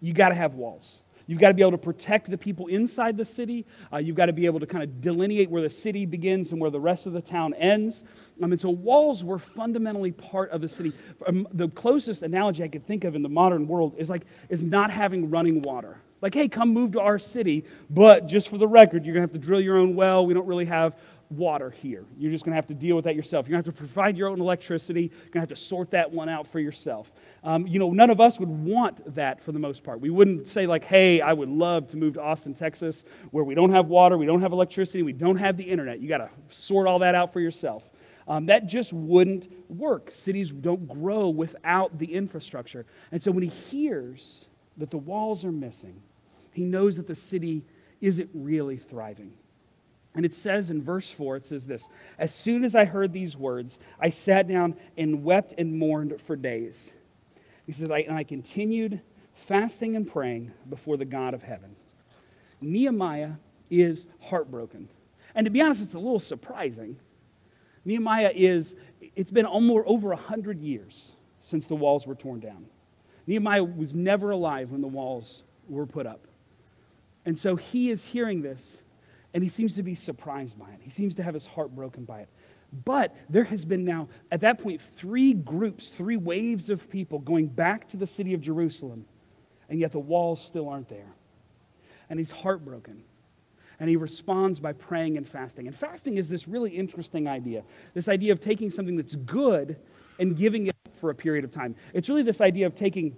You 0.00 0.14
got 0.14 0.30
to 0.30 0.34
have 0.34 0.54
walls. 0.54 1.00
You've 1.26 1.40
got 1.40 1.48
to 1.48 1.54
be 1.54 1.62
able 1.62 1.72
to 1.72 1.78
protect 1.78 2.30
the 2.30 2.38
people 2.38 2.68
inside 2.68 3.16
the 3.16 3.24
city. 3.24 3.66
Uh, 3.92 3.98
you've 3.98 4.16
got 4.16 4.26
to 4.26 4.32
be 4.32 4.46
able 4.46 4.60
to 4.60 4.66
kind 4.66 4.84
of 4.84 5.00
delineate 5.00 5.50
where 5.50 5.62
the 5.62 5.70
city 5.70 6.06
begins 6.06 6.52
and 6.52 6.60
where 6.60 6.70
the 6.70 6.80
rest 6.80 7.06
of 7.06 7.12
the 7.12 7.20
town 7.20 7.54
ends. 7.54 8.04
Um, 8.42 8.52
and 8.52 8.60
so 8.60 8.70
walls 8.70 9.24
were 9.24 9.38
fundamentally 9.38 10.12
part 10.12 10.50
of 10.50 10.60
the 10.60 10.68
city. 10.68 10.92
Um, 11.26 11.48
the 11.52 11.68
closest 11.68 12.22
analogy 12.22 12.62
I 12.62 12.68
could 12.68 12.86
think 12.86 13.04
of 13.04 13.16
in 13.16 13.22
the 13.22 13.28
modern 13.28 13.66
world 13.66 13.94
is 13.98 14.08
like 14.08 14.22
is 14.48 14.62
not 14.62 14.90
having 14.90 15.30
running 15.30 15.62
water. 15.62 15.98
Like, 16.22 16.34
hey, 16.34 16.48
come 16.48 16.72
move 16.72 16.92
to 16.92 17.00
our 17.00 17.18
city, 17.18 17.64
but 17.90 18.26
just 18.26 18.48
for 18.48 18.56
the 18.56 18.66
record, 18.66 19.04
you're 19.04 19.14
going 19.14 19.26
to 19.26 19.32
have 19.32 19.40
to 19.40 19.46
drill 19.46 19.60
your 19.60 19.76
own 19.76 19.94
well. 19.94 20.24
We 20.24 20.32
don't 20.32 20.46
really 20.46 20.64
have 20.64 20.94
water 21.30 21.70
here. 21.70 22.04
You're 22.16 22.30
just 22.30 22.44
going 22.44 22.52
to 22.52 22.56
have 22.56 22.66
to 22.68 22.74
deal 22.74 22.96
with 22.96 23.04
that 23.04 23.16
yourself. 23.16 23.46
You're 23.46 23.54
going 23.54 23.64
to 23.64 23.70
have 23.70 23.76
to 23.76 23.78
provide 23.78 24.16
your 24.16 24.28
own 24.28 24.40
electricity. 24.40 25.02
You're 25.02 25.30
going 25.30 25.32
to 25.32 25.40
have 25.40 25.48
to 25.48 25.56
sort 25.56 25.90
that 25.90 26.10
one 26.10 26.28
out 26.28 26.46
for 26.46 26.60
yourself. 26.60 27.10
Um, 27.42 27.66
you 27.66 27.78
know, 27.78 27.90
none 27.90 28.10
of 28.10 28.20
us 28.20 28.38
would 28.38 28.48
want 28.48 29.14
that 29.14 29.42
for 29.42 29.52
the 29.52 29.58
most 29.58 29.82
part. 29.82 30.00
We 30.00 30.10
wouldn't 30.10 30.48
say, 30.48 30.66
like, 30.66 30.84
hey, 30.84 31.20
I 31.20 31.32
would 31.32 31.48
love 31.48 31.88
to 31.88 31.96
move 31.96 32.14
to 32.14 32.22
Austin, 32.22 32.54
Texas, 32.54 33.04
where 33.30 33.44
we 33.44 33.54
don't 33.54 33.72
have 33.72 33.86
water, 33.86 34.18
we 34.18 34.26
don't 34.26 34.40
have 34.40 34.52
electricity, 34.52 35.02
we 35.02 35.12
don't 35.12 35.36
have 35.36 35.56
the 35.56 35.64
internet. 35.64 36.00
You 36.00 36.08
got 36.08 36.18
to 36.18 36.30
sort 36.50 36.86
all 36.86 37.00
that 37.00 37.14
out 37.14 37.32
for 37.32 37.40
yourself. 37.40 37.82
Um, 38.28 38.46
that 38.46 38.66
just 38.66 38.92
wouldn't 38.92 39.48
work. 39.70 40.10
Cities 40.10 40.50
don't 40.50 40.86
grow 40.88 41.28
without 41.28 41.96
the 41.98 42.12
infrastructure. 42.12 42.84
And 43.12 43.22
so 43.22 43.30
when 43.30 43.44
he 43.44 43.50
hears 43.50 44.46
that 44.78 44.90
the 44.90 44.98
walls 44.98 45.44
are 45.44 45.52
missing, 45.52 46.02
he 46.52 46.64
knows 46.64 46.96
that 46.96 47.06
the 47.06 47.14
city 47.14 47.64
isn't 48.00 48.30
really 48.34 48.78
thriving. 48.78 49.32
And 50.16 50.24
it 50.24 50.32
says 50.32 50.70
in 50.70 50.82
verse 50.82 51.10
4, 51.10 51.36
it 51.36 51.46
says 51.46 51.66
this 51.66 51.88
As 52.18 52.34
soon 52.34 52.64
as 52.64 52.74
I 52.74 52.86
heard 52.86 53.12
these 53.12 53.36
words, 53.36 53.78
I 54.00 54.08
sat 54.08 54.48
down 54.48 54.74
and 54.96 55.22
wept 55.22 55.54
and 55.58 55.78
mourned 55.78 56.20
for 56.22 56.34
days. 56.34 56.92
He 57.66 57.72
says, 57.72 57.90
I, 57.90 57.98
and 58.00 58.16
I 58.16 58.24
continued 58.24 59.00
fasting 59.34 59.94
and 59.94 60.10
praying 60.10 60.52
before 60.70 60.96
the 60.96 61.04
God 61.04 61.34
of 61.34 61.42
heaven. 61.42 61.76
Nehemiah 62.60 63.32
is 63.70 64.06
heartbroken. 64.20 64.88
And 65.34 65.44
to 65.44 65.50
be 65.50 65.60
honest, 65.60 65.82
it's 65.82 65.94
a 65.94 65.98
little 65.98 66.20
surprising. 66.20 66.96
Nehemiah 67.84 68.32
is, 68.34 68.74
it's 69.14 69.30
been 69.30 69.44
almost 69.44 69.86
over 69.86 70.08
100 70.08 70.60
years 70.60 71.12
since 71.42 71.66
the 71.66 71.74
walls 71.74 72.06
were 72.06 72.14
torn 72.14 72.40
down. 72.40 72.64
Nehemiah 73.26 73.64
was 73.64 73.92
never 73.92 74.30
alive 74.30 74.70
when 74.70 74.80
the 74.80 74.88
walls 74.88 75.42
were 75.68 75.84
put 75.84 76.06
up. 76.06 76.26
And 77.26 77.38
so 77.38 77.56
he 77.56 77.90
is 77.90 78.04
hearing 78.04 78.40
this 78.40 78.78
and 79.36 79.42
he 79.42 79.50
seems 79.50 79.74
to 79.74 79.82
be 79.82 79.94
surprised 79.94 80.58
by 80.58 80.70
it. 80.70 80.80
He 80.80 80.88
seems 80.88 81.14
to 81.16 81.22
have 81.22 81.34
his 81.34 81.44
heart 81.44 81.74
broken 81.74 82.06
by 82.06 82.20
it. 82.20 82.30
But 82.86 83.14
there 83.28 83.44
has 83.44 83.66
been 83.66 83.84
now, 83.84 84.08
at 84.32 84.40
that 84.40 84.58
point, 84.58 84.80
three 84.96 85.34
groups, 85.34 85.90
three 85.90 86.16
waves 86.16 86.70
of 86.70 86.88
people 86.88 87.18
going 87.18 87.48
back 87.48 87.86
to 87.90 87.98
the 87.98 88.06
city 88.06 88.32
of 88.32 88.40
Jerusalem, 88.40 89.04
and 89.68 89.78
yet 89.78 89.92
the 89.92 89.98
walls 89.98 90.42
still 90.42 90.70
aren't 90.70 90.88
there. 90.88 91.12
And 92.08 92.18
he's 92.18 92.30
heartbroken. 92.30 93.02
And 93.78 93.90
he 93.90 93.96
responds 93.96 94.58
by 94.58 94.72
praying 94.72 95.18
and 95.18 95.28
fasting. 95.28 95.66
And 95.66 95.76
fasting 95.76 96.16
is 96.16 96.30
this 96.30 96.48
really 96.48 96.70
interesting 96.70 97.28
idea 97.28 97.62
this 97.92 98.08
idea 98.08 98.32
of 98.32 98.40
taking 98.40 98.70
something 98.70 98.96
that's 98.96 99.16
good 99.16 99.76
and 100.18 100.34
giving 100.34 100.68
it 100.68 100.76
for 100.98 101.10
a 101.10 101.14
period 101.14 101.44
of 101.44 101.50
time. 101.50 101.76
It's 101.92 102.08
really 102.08 102.22
this 102.22 102.40
idea 102.40 102.64
of 102.64 102.74
taking 102.74 103.14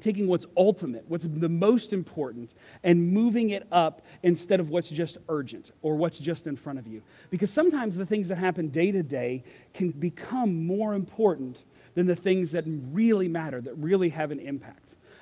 taking 0.00 0.26
what's 0.26 0.46
ultimate, 0.56 1.04
what's 1.08 1.24
the 1.24 1.48
most 1.48 1.92
important, 1.92 2.54
and 2.82 3.12
moving 3.12 3.50
it 3.50 3.66
up 3.70 4.02
instead 4.22 4.60
of 4.60 4.70
what's 4.70 4.88
just 4.88 5.18
urgent 5.28 5.72
or 5.82 5.96
what's 5.96 6.18
just 6.18 6.46
in 6.46 6.56
front 6.56 6.78
of 6.78 6.86
you. 6.86 7.02
Because 7.30 7.50
sometimes 7.50 7.96
the 7.96 8.06
things 8.06 8.28
that 8.28 8.38
happen 8.38 8.68
day 8.68 8.90
to 8.90 9.02
day 9.02 9.44
can 9.74 9.90
become 9.90 10.66
more 10.66 10.94
important 10.94 11.58
than 11.94 12.06
the 12.06 12.16
things 12.16 12.52
that 12.52 12.64
really 12.66 13.28
matter, 13.28 13.60
that 13.60 13.74
really 13.74 14.08
have 14.08 14.30
an 14.30 14.40
impact. 14.40 14.78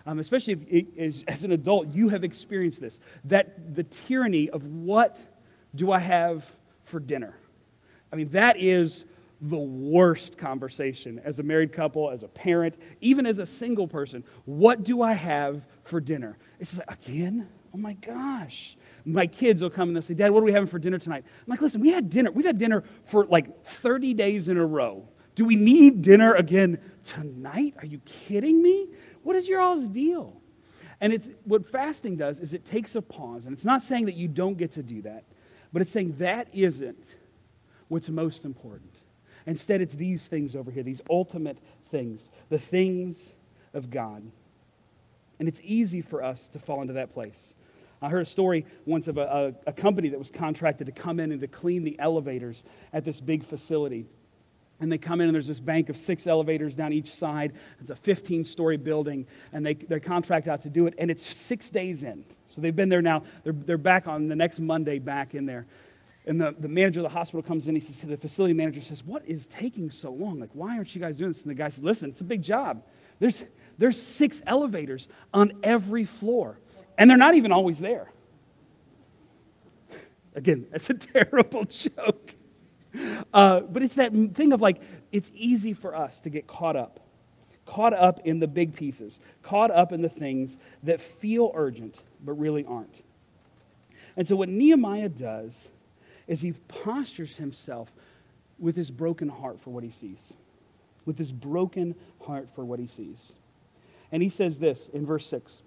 Um, 0.06 0.18
especially 0.18 0.86
if, 0.96 1.24
as 1.28 1.44
an 1.44 1.52
adult, 1.52 1.88
you 1.88 2.08
have 2.08 2.24
experienced 2.24 2.80
this 2.80 3.00
that 3.24 3.74
the 3.74 3.82
tyranny 3.82 4.48
of 4.50 4.64
what 4.64 5.18
do 5.74 5.92
I 5.92 5.98
have 5.98 6.44
for 6.84 7.00
dinner? 7.00 7.34
I 8.12 8.16
mean, 8.16 8.30
that 8.30 8.56
is 8.58 9.04
the 9.40 9.58
worst 9.58 10.36
conversation 10.36 11.20
as 11.24 11.38
a 11.38 11.42
married 11.42 11.72
couple, 11.72 12.10
as 12.10 12.22
a 12.22 12.28
parent, 12.28 12.74
even 13.00 13.26
as 13.26 13.38
a 13.38 13.46
single 13.46 13.88
person. 13.88 14.22
What 14.44 14.84
do 14.84 15.02
I 15.02 15.14
have 15.14 15.62
for 15.84 16.00
dinner? 16.00 16.36
It's 16.58 16.76
like, 16.76 16.90
again? 16.90 17.48
Oh 17.74 17.78
my 17.78 17.94
gosh. 17.94 18.76
My 19.04 19.26
kids 19.26 19.62
will 19.62 19.70
come 19.70 19.88
and 19.88 19.96
they'll 19.96 20.02
say, 20.02 20.14
Dad, 20.14 20.30
what 20.30 20.40
are 20.42 20.44
we 20.44 20.52
having 20.52 20.68
for 20.68 20.78
dinner 20.78 20.98
tonight? 20.98 21.24
I'm 21.26 21.46
like, 21.46 21.60
listen, 21.60 21.80
we 21.80 21.90
had 21.90 22.10
dinner. 22.10 22.30
We've 22.30 22.44
had 22.44 22.58
dinner 22.58 22.84
for 23.06 23.24
like 23.26 23.64
30 23.66 24.14
days 24.14 24.48
in 24.48 24.58
a 24.58 24.66
row. 24.66 25.08
Do 25.36 25.44
we 25.44 25.56
need 25.56 26.02
dinner 26.02 26.34
again 26.34 26.78
tonight? 27.04 27.74
Are 27.78 27.86
you 27.86 28.00
kidding 28.00 28.60
me? 28.60 28.88
What 29.22 29.36
is 29.36 29.48
your 29.48 29.60
all's 29.60 29.86
deal? 29.86 30.40
And 31.00 31.12
it's 31.14 31.30
what 31.44 31.66
fasting 31.66 32.16
does 32.16 32.40
is 32.40 32.52
it 32.52 32.66
takes 32.66 32.94
a 32.94 33.00
pause. 33.00 33.46
And 33.46 33.54
it's 33.54 33.64
not 33.64 33.82
saying 33.82 34.06
that 34.06 34.16
you 34.16 34.28
don't 34.28 34.58
get 34.58 34.72
to 34.72 34.82
do 34.82 35.00
that, 35.02 35.24
but 35.72 35.80
it's 35.80 35.90
saying 35.90 36.16
that 36.18 36.48
isn't 36.52 37.04
what's 37.88 38.08
most 38.10 38.44
important. 38.44 38.99
Instead, 39.46 39.80
it's 39.80 39.94
these 39.94 40.26
things 40.26 40.54
over 40.54 40.70
here, 40.70 40.82
these 40.82 41.00
ultimate 41.10 41.58
things, 41.90 42.28
the 42.48 42.58
things 42.58 43.30
of 43.74 43.90
God. 43.90 44.22
And 45.38 45.48
it's 45.48 45.60
easy 45.64 46.02
for 46.02 46.22
us 46.22 46.48
to 46.48 46.58
fall 46.58 46.82
into 46.82 46.94
that 46.94 47.12
place. 47.14 47.54
I 48.02 48.08
heard 48.08 48.22
a 48.22 48.26
story 48.26 48.64
once 48.86 49.08
of 49.08 49.18
a, 49.18 49.54
a, 49.66 49.70
a, 49.70 49.72
company 49.72 50.08
that 50.08 50.18
was 50.18 50.30
contracted 50.30 50.86
to 50.86 50.92
come 50.92 51.20
in 51.20 51.32
and 51.32 51.40
to 51.40 51.46
clean 51.46 51.84
the 51.84 51.98
elevators 51.98 52.64
at 52.92 53.04
this 53.04 53.20
big 53.20 53.44
facility. 53.44 54.06
And 54.80 54.90
they 54.90 54.96
come 54.96 55.20
in, 55.20 55.28
and 55.28 55.34
there's 55.34 55.46
this 55.46 55.60
bank 55.60 55.90
of 55.90 55.98
six 55.98 56.26
elevators 56.26 56.74
down 56.74 56.94
each 56.94 57.14
side. 57.14 57.52
It's 57.80 57.90
a 57.90 57.96
15 57.96 58.44
story 58.44 58.78
building, 58.78 59.26
and 59.52 59.64
they, 59.64 59.74
they're 59.74 60.00
contracted 60.00 60.50
out 60.50 60.62
to 60.62 60.70
do 60.70 60.86
it, 60.86 60.94
and 60.96 61.10
it's 61.10 61.26
six 61.36 61.68
days 61.68 62.02
in. 62.02 62.24
So 62.48 62.62
they've 62.62 62.74
been 62.74 62.88
there 62.88 63.02
now. 63.02 63.22
They're, 63.44 63.52
they're 63.52 63.76
back 63.76 64.06
on 64.08 64.28
the 64.28 64.36
next 64.36 64.58
Monday 64.58 64.98
back 64.98 65.34
in 65.34 65.44
there. 65.44 65.66
And 66.26 66.40
the, 66.40 66.54
the 66.58 66.68
manager 66.68 67.00
of 67.00 67.04
the 67.04 67.08
hospital 67.08 67.42
comes 67.42 67.66
in. 67.66 67.74
He 67.74 67.80
says, 67.80 67.98
to 68.00 68.06
the 68.06 68.16
facility 68.16 68.52
manager 68.52 68.82
says, 68.82 69.02
What 69.02 69.24
is 69.26 69.46
taking 69.46 69.90
so 69.90 70.10
long? 70.10 70.38
Like, 70.38 70.50
why 70.52 70.76
aren't 70.76 70.94
you 70.94 71.00
guys 71.00 71.16
doing 71.16 71.32
this? 71.32 71.42
And 71.42 71.50
the 71.50 71.54
guy 71.54 71.68
says, 71.68 71.82
Listen, 71.82 72.10
it's 72.10 72.20
a 72.20 72.24
big 72.24 72.42
job. 72.42 72.82
There's, 73.18 73.42
there's 73.78 74.00
six 74.00 74.42
elevators 74.46 75.08
on 75.32 75.52
every 75.62 76.04
floor, 76.04 76.58
and 76.98 77.08
they're 77.08 77.16
not 77.16 77.34
even 77.34 77.52
always 77.52 77.78
there. 77.78 78.12
Again, 80.34 80.66
that's 80.70 80.90
a 80.90 80.94
terrible 80.94 81.64
joke. 81.64 82.34
Uh, 83.32 83.60
but 83.60 83.82
it's 83.82 83.94
that 83.94 84.12
thing 84.34 84.52
of 84.52 84.60
like, 84.60 84.80
it's 85.12 85.30
easy 85.34 85.72
for 85.72 85.94
us 85.94 86.20
to 86.20 86.30
get 86.30 86.46
caught 86.46 86.76
up, 86.76 87.00
caught 87.64 87.94
up 87.94 88.20
in 88.24 88.40
the 88.40 88.46
big 88.46 88.74
pieces, 88.74 89.20
caught 89.42 89.70
up 89.70 89.92
in 89.92 90.02
the 90.02 90.08
things 90.08 90.58
that 90.82 91.00
feel 91.00 91.52
urgent 91.54 91.94
but 92.22 92.32
really 92.32 92.64
aren't. 92.64 93.02
And 94.16 94.26
so, 94.26 94.36
what 94.36 94.48
Nehemiah 94.48 95.08
does 95.08 95.70
is 96.30 96.40
he 96.40 96.52
postures 96.68 97.36
himself 97.36 97.92
with 98.60 98.76
his 98.76 98.88
broken 98.88 99.28
heart 99.28 99.60
for 99.60 99.70
what 99.70 99.82
he 99.82 99.90
sees, 99.90 100.32
with 101.04 101.18
his 101.18 101.32
broken 101.32 101.92
heart 102.24 102.48
for 102.54 102.64
what 102.64 102.78
he 102.78 102.86
sees. 102.86 103.32
And 104.12 104.22
he 104.22 104.28
says 104.28 104.56
this 104.56 104.88
in 104.90 105.04
verse 105.04 105.26
6 105.26 105.62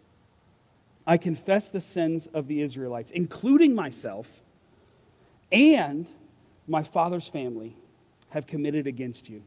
I 1.05 1.17
confess 1.17 1.67
the 1.67 1.81
sins 1.81 2.29
of 2.33 2.47
the 2.47 2.61
Israelites, 2.61 3.11
including 3.11 3.75
myself 3.75 4.25
and 5.51 6.07
my 6.65 6.81
father's 6.81 7.27
family, 7.27 7.75
have 8.29 8.47
committed 8.47 8.87
against 8.87 9.27
you. 9.27 9.43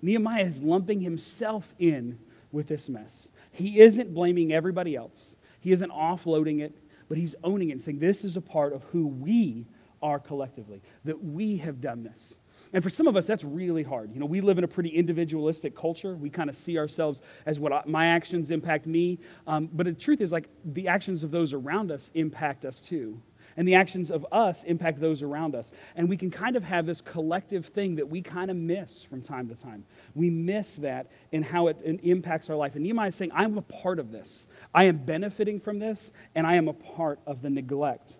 Nehemiah 0.00 0.44
is 0.44 0.62
lumping 0.62 1.00
himself 1.00 1.74
in 1.80 2.20
with 2.52 2.68
this 2.68 2.88
mess. 2.88 3.26
He 3.50 3.80
isn't 3.80 4.14
blaming 4.14 4.52
everybody 4.52 4.94
else, 4.94 5.36
he 5.58 5.72
isn't 5.72 5.90
offloading 5.90 6.60
it, 6.60 6.72
but 7.08 7.18
he's 7.18 7.34
owning 7.42 7.70
it 7.70 7.72
and 7.72 7.82
saying, 7.82 7.98
This 7.98 8.22
is 8.22 8.36
a 8.36 8.40
part 8.40 8.72
of 8.72 8.84
who 8.84 9.08
we 9.08 9.66
are 10.02 10.18
collectively, 10.18 10.82
that 11.04 11.22
we 11.22 11.56
have 11.58 11.80
done 11.80 12.02
this. 12.02 12.34
And 12.74 12.82
for 12.82 12.88
some 12.88 13.06
of 13.06 13.16
us, 13.16 13.26
that's 13.26 13.44
really 13.44 13.82
hard. 13.82 14.12
You 14.14 14.20
know, 14.20 14.26
we 14.26 14.40
live 14.40 14.56
in 14.56 14.64
a 14.64 14.68
pretty 14.68 14.88
individualistic 14.88 15.76
culture. 15.76 16.14
We 16.14 16.30
kind 16.30 16.48
of 16.48 16.56
see 16.56 16.78
ourselves 16.78 17.20
as 17.44 17.58
what 17.58 17.72
I, 17.72 17.82
my 17.86 18.06
actions 18.06 18.50
impact 18.50 18.86
me. 18.86 19.18
Um, 19.46 19.68
but 19.72 19.84
the 19.84 19.92
truth 19.92 20.22
is, 20.22 20.32
like, 20.32 20.48
the 20.64 20.88
actions 20.88 21.22
of 21.22 21.30
those 21.30 21.52
around 21.52 21.90
us 21.90 22.10
impact 22.14 22.64
us 22.64 22.80
too. 22.80 23.20
And 23.58 23.68
the 23.68 23.74
actions 23.74 24.10
of 24.10 24.26
us 24.32 24.62
impact 24.64 25.00
those 25.00 25.20
around 25.20 25.54
us. 25.54 25.70
And 25.96 26.08
we 26.08 26.16
can 26.16 26.30
kind 26.30 26.56
of 26.56 26.64
have 26.64 26.86
this 26.86 27.02
collective 27.02 27.66
thing 27.66 27.96
that 27.96 28.08
we 28.08 28.22
kind 28.22 28.50
of 28.50 28.56
miss 28.56 29.02
from 29.02 29.20
time 29.20 29.46
to 29.50 29.54
time. 29.54 29.84
We 30.14 30.30
miss 30.30 30.72
that 30.76 31.08
in 31.32 31.42
how 31.42 31.66
it, 31.66 31.76
it 31.84 32.00
impacts 32.02 32.48
our 32.48 32.56
life. 32.56 32.74
And 32.74 32.82
Nehemiah 32.82 33.08
is 33.08 33.14
saying, 33.14 33.32
I'm 33.34 33.58
a 33.58 33.62
part 33.62 33.98
of 33.98 34.10
this. 34.10 34.46
I 34.74 34.84
am 34.84 34.96
benefiting 34.96 35.60
from 35.60 35.78
this, 35.78 36.10
and 36.34 36.46
I 36.46 36.54
am 36.54 36.68
a 36.68 36.72
part 36.72 37.20
of 37.26 37.42
the 37.42 37.50
neglect 37.50 38.14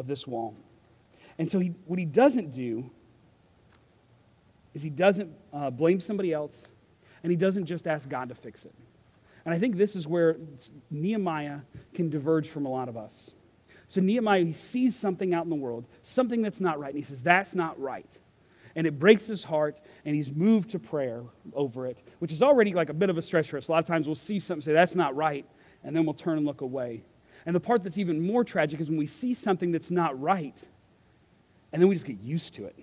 of 0.00 0.06
this 0.06 0.26
wall. 0.26 0.56
And 1.38 1.50
so 1.50 1.60
he, 1.60 1.74
what 1.84 1.98
he 1.98 2.06
doesn't 2.06 2.52
do 2.52 2.90
is 4.74 4.82
he 4.82 4.90
doesn't 4.90 5.30
uh, 5.52 5.70
blame 5.70 6.00
somebody 6.00 6.32
else, 6.32 6.64
and 7.22 7.30
he 7.30 7.36
doesn't 7.36 7.66
just 7.66 7.86
ask 7.86 8.08
God 8.08 8.30
to 8.30 8.34
fix 8.34 8.64
it. 8.64 8.74
And 9.44 9.54
I 9.54 9.58
think 9.58 9.76
this 9.76 9.94
is 9.94 10.06
where 10.06 10.36
Nehemiah 10.90 11.60
can 11.94 12.10
diverge 12.10 12.48
from 12.48 12.66
a 12.66 12.68
lot 12.68 12.88
of 12.88 12.96
us. 12.96 13.30
So 13.88 14.00
Nehemiah, 14.00 14.44
he 14.44 14.52
sees 14.52 14.96
something 14.96 15.34
out 15.34 15.44
in 15.44 15.50
the 15.50 15.56
world, 15.56 15.84
something 16.02 16.42
that's 16.42 16.60
not 16.60 16.78
right, 16.78 16.94
and 16.94 16.98
he 16.98 17.04
says, 17.04 17.22
That's 17.22 17.54
not 17.54 17.78
right. 17.80 18.08
And 18.76 18.86
it 18.86 18.98
breaks 18.98 19.26
his 19.26 19.42
heart, 19.42 19.78
and 20.04 20.14
he's 20.14 20.30
moved 20.30 20.70
to 20.70 20.78
prayer 20.78 21.24
over 21.52 21.86
it, 21.86 21.98
which 22.20 22.32
is 22.32 22.42
already 22.42 22.72
like 22.72 22.88
a 22.88 22.94
bit 22.94 23.10
of 23.10 23.18
a 23.18 23.22
stretch 23.22 23.50
for 23.50 23.58
us. 23.58 23.68
A 23.68 23.72
lot 23.72 23.80
of 23.80 23.86
times 23.86 24.06
we'll 24.06 24.14
see 24.14 24.38
something, 24.38 24.62
say, 24.62 24.72
That's 24.72 24.94
not 24.94 25.16
right, 25.16 25.44
and 25.82 25.94
then 25.94 26.04
we'll 26.04 26.14
turn 26.14 26.38
and 26.38 26.46
look 26.46 26.60
away. 26.60 27.02
And 27.46 27.56
the 27.56 27.60
part 27.60 27.82
that's 27.82 27.98
even 27.98 28.24
more 28.24 28.44
tragic 28.44 28.80
is 28.80 28.88
when 28.88 28.98
we 28.98 29.06
see 29.06 29.34
something 29.34 29.72
that's 29.72 29.90
not 29.90 30.20
right, 30.20 30.56
and 31.72 31.80
then 31.80 31.88
we 31.88 31.94
just 31.94 32.06
get 32.06 32.20
used 32.20 32.54
to 32.54 32.66
it. 32.66 32.76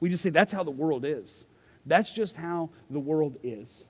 We 0.00 0.08
just 0.08 0.22
say, 0.22 0.30
that's 0.30 0.52
how 0.52 0.62
the 0.62 0.70
world 0.70 1.04
is. 1.04 1.46
That's 1.86 2.10
just 2.10 2.36
how 2.36 2.70
the 2.90 3.00
world 3.00 3.36
is. 3.42 3.84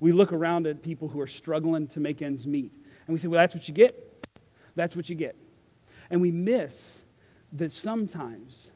We 0.00 0.12
look 0.12 0.32
around 0.32 0.66
at 0.66 0.82
people 0.82 1.08
who 1.08 1.20
are 1.20 1.26
struggling 1.26 1.88
to 1.88 2.00
make 2.00 2.22
ends 2.22 2.46
meet, 2.46 2.72
and 3.06 3.14
we 3.14 3.18
say, 3.18 3.28
well, 3.28 3.40
that's 3.40 3.54
what 3.54 3.66
you 3.66 3.74
get. 3.74 4.26
That's 4.76 4.94
what 4.94 5.08
you 5.08 5.14
get. 5.14 5.34
And 6.10 6.20
we 6.20 6.30
miss 6.30 6.98
that 7.54 7.72
sometimes 7.72 8.70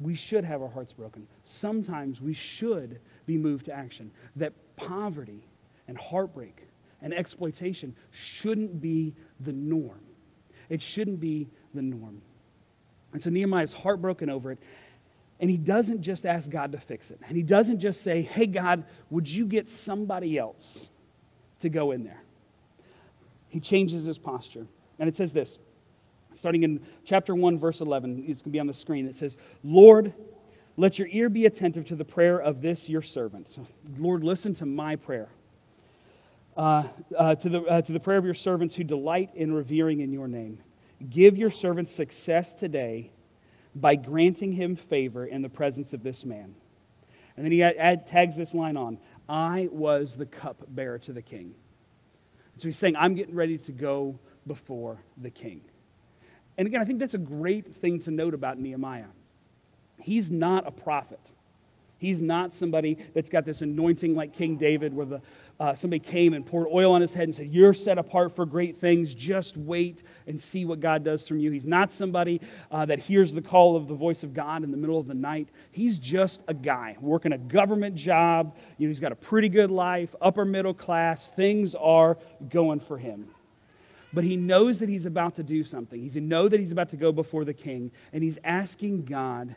we 0.00 0.14
should 0.14 0.44
have 0.44 0.60
our 0.60 0.68
hearts 0.68 0.92
broken. 0.92 1.26
Sometimes 1.44 2.20
we 2.20 2.34
should 2.34 3.00
be 3.26 3.38
moved 3.38 3.66
to 3.66 3.72
action. 3.72 4.10
That 4.36 4.52
poverty 4.76 5.40
and 5.88 5.96
heartbreak 5.96 6.63
and 7.02 7.12
exploitation 7.12 7.94
shouldn't 8.10 8.80
be 8.80 9.14
the 9.40 9.52
norm. 9.52 10.00
It 10.68 10.80
shouldn't 10.80 11.20
be 11.20 11.48
the 11.74 11.82
norm. 11.82 12.22
And 13.12 13.22
so 13.22 13.30
Nehemiah 13.30 13.64
is 13.64 13.72
heartbroken 13.72 14.30
over 14.30 14.52
it. 14.52 14.58
And 15.40 15.50
he 15.50 15.56
doesn't 15.56 16.02
just 16.02 16.24
ask 16.26 16.48
God 16.48 16.72
to 16.72 16.78
fix 16.78 17.10
it. 17.10 17.20
And 17.26 17.36
he 17.36 17.42
doesn't 17.42 17.80
just 17.80 18.02
say, 18.02 18.22
hey, 18.22 18.46
God, 18.46 18.84
would 19.10 19.28
you 19.28 19.46
get 19.46 19.68
somebody 19.68 20.38
else 20.38 20.80
to 21.60 21.68
go 21.68 21.90
in 21.90 22.04
there? 22.04 22.22
He 23.48 23.60
changes 23.60 24.04
his 24.04 24.18
posture. 24.18 24.66
And 24.98 25.08
it 25.08 25.16
says 25.16 25.32
this, 25.32 25.58
starting 26.34 26.62
in 26.62 26.80
chapter 27.04 27.34
1, 27.34 27.58
verse 27.58 27.80
11. 27.80 28.24
It's 28.26 28.42
going 28.42 28.50
to 28.50 28.50
be 28.50 28.60
on 28.60 28.66
the 28.66 28.74
screen. 28.74 29.06
It 29.06 29.16
says, 29.16 29.36
Lord, 29.62 30.12
let 30.76 30.98
your 30.98 31.08
ear 31.08 31.28
be 31.28 31.46
attentive 31.46 31.86
to 31.86 31.96
the 31.96 32.04
prayer 32.04 32.40
of 32.40 32.60
this 32.60 32.88
your 32.88 33.02
servant. 33.02 33.48
So, 33.48 33.66
Lord, 33.98 34.24
listen 34.24 34.54
to 34.56 34.66
my 34.66 34.96
prayer. 34.96 35.28
Uh, 36.56 36.84
uh, 37.18 37.34
to, 37.34 37.48
the, 37.48 37.62
uh, 37.62 37.82
to 37.82 37.92
the 37.92 37.98
prayer 37.98 38.16
of 38.16 38.24
your 38.24 38.32
servants 38.32 38.76
who 38.76 38.84
delight 38.84 39.28
in 39.34 39.52
revering 39.52 40.00
in 40.00 40.12
your 40.12 40.28
name. 40.28 40.58
Give 41.10 41.36
your 41.36 41.50
servant 41.50 41.88
success 41.88 42.52
today 42.52 43.10
by 43.74 43.96
granting 43.96 44.52
him 44.52 44.76
favor 44.76 45.26
in 45.26 45.42
the 45.42 45.48
presence 45.48 45.92
of 45.92 46.04
this 46.04 46.24
man. 46.24 46.54
And 47.36 47.44
then 47.44 47.50
he 47.50 47.62
add, 47.62 48.06
tags 48.06 48.36
this 48.36 48.54
line 48.54 48.76
on 48.76 48.98
I 49.28 49.68
was 49.72 50.14
the 50.14 50.26
cupbearer 50.26 50.98
to 51.00 51.12
the 51.12 51.22
king. 51.22 51.54
So 52.58 52.68
he's 52.68 52.78
saying, 52.78 52.94
I'm 52.94 53.14
getting 53.14 53.34
ready 53.34 53.58
to 53.58 53.72
go 53.72 54.18
before 54.46 54.98
the 55.20 55.30
king. 55.30 55.60
And 56.56 56.68
again, 56.68 56.80
I 56.80 56.84
think 56.84 57.00
that's 57.00 57.14
a 57.14 57.18
great 57.18 57.74
thing 57.76 57.98
to 58.02 58.12
note 58.12 58.34
about 58.34 58.60
Nehemiah. 58.60 59.06
He's 60.00 60.30
not 60.30 60.68
a 60.68 60.70
prophet. 60.70 61.20
He's 61.98 62.20
not 62.20 62.52
somebody 62.52 62.98
that's 63.14 63.30
got 63.30 63.44
this 63.44 63.62
anointing 63.62 64.14
like 64.14 64.34
King 64.34 64.56
David, 64.56 64.94
where 64.94 65.06
the, 65.06 65.22
uh, 65.60 65.74
somebody 65.74 66.00
came 66.00 66.34
and 66.34 66.44
poured 66.44 66.66
oil 66.72 66.92
on 66.92 67.00
his 67.00 67.12
head 67.12 67.24
and 67.24 67.34
said, 67.34 67.48
You're 67.48 67.74
set 67.74 67.96
apart 67.96 68.34
for 68.34 68.44
great 68.44 68.80
things. 68.80 69.14
Just 69.14 69.56
wait 69.56 70.02
and 70.26 70.40
see 70.40 70.64
what 70.64 70.80
God 70.80 71.04
does 71.04 71.26
from 71.28 71.38
you. 71.38 71.52
He's 71.52 71.66
not 71.66 71.92
somebody 71.92 72.40
uh, 72.72 72.84
that 72.86 72.98
hears 72.98 73.32
the 73.32 73.42
call 73.42 73.76
of 73.76 73.86
the 73.86 73.94
voice 73.94 74.24
of 74.24 74.34
God 74.34 74.64
in 74.64 74.70
the 74.70 74.76
middle 74.76 74.98
of 74.98 75.06
the 75.06 75.14
night. 75.14 75.48
He's 75.70 75.96
just 75.96 76.40
a 76.48 76.54
guy 76.54 76.96
working 77.00 77.32
a 77.32 77.38
government 77.38 77.94
job. 77.94 78.56
You 78.78 78.88
know, 78.88 78.90
he's 78.90 79.00
got 79.00 79.12
a 79.12 79.16
pretty 79.16 79.48
good 79.48 79.70
life, 79.70 80.14
upper 80.20 80.44
middle 80.44 80.74
class. 80.74 81.28
Things 81.28 81.74
are 81.76 82.18
going 82.48 82.80
for 82.80 82.98
him. 82.98 83.28
But 84.12 84.24
he 84.24 84.36
knows 84.36 84.78
that 84.78 84.88
he's 84.88 85.06
about 85.06 85.36
to 85.36 85.42
do 85.42 85.64
something. 85.64 86.00
He's 86.00 86.16
know 86.16 86.48
that 86.48 86.60
he's 86.60 86.72
about 86.72 86.90
to 86.90 86.96
go 86.96 87.12
before 87.12 87.44
the 87.44 87.54
king, 87.54 87.90
and 88.12 88.22
he's 88.22 88.38
asking 88.44 89.04
God 89.04 89.54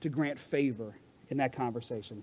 to 0.00 0.08
grant 0.08 0.38
favor 0.38 0.94
in 1.30 1.38
that 1.38 1.52
conversation. 1.52 2.22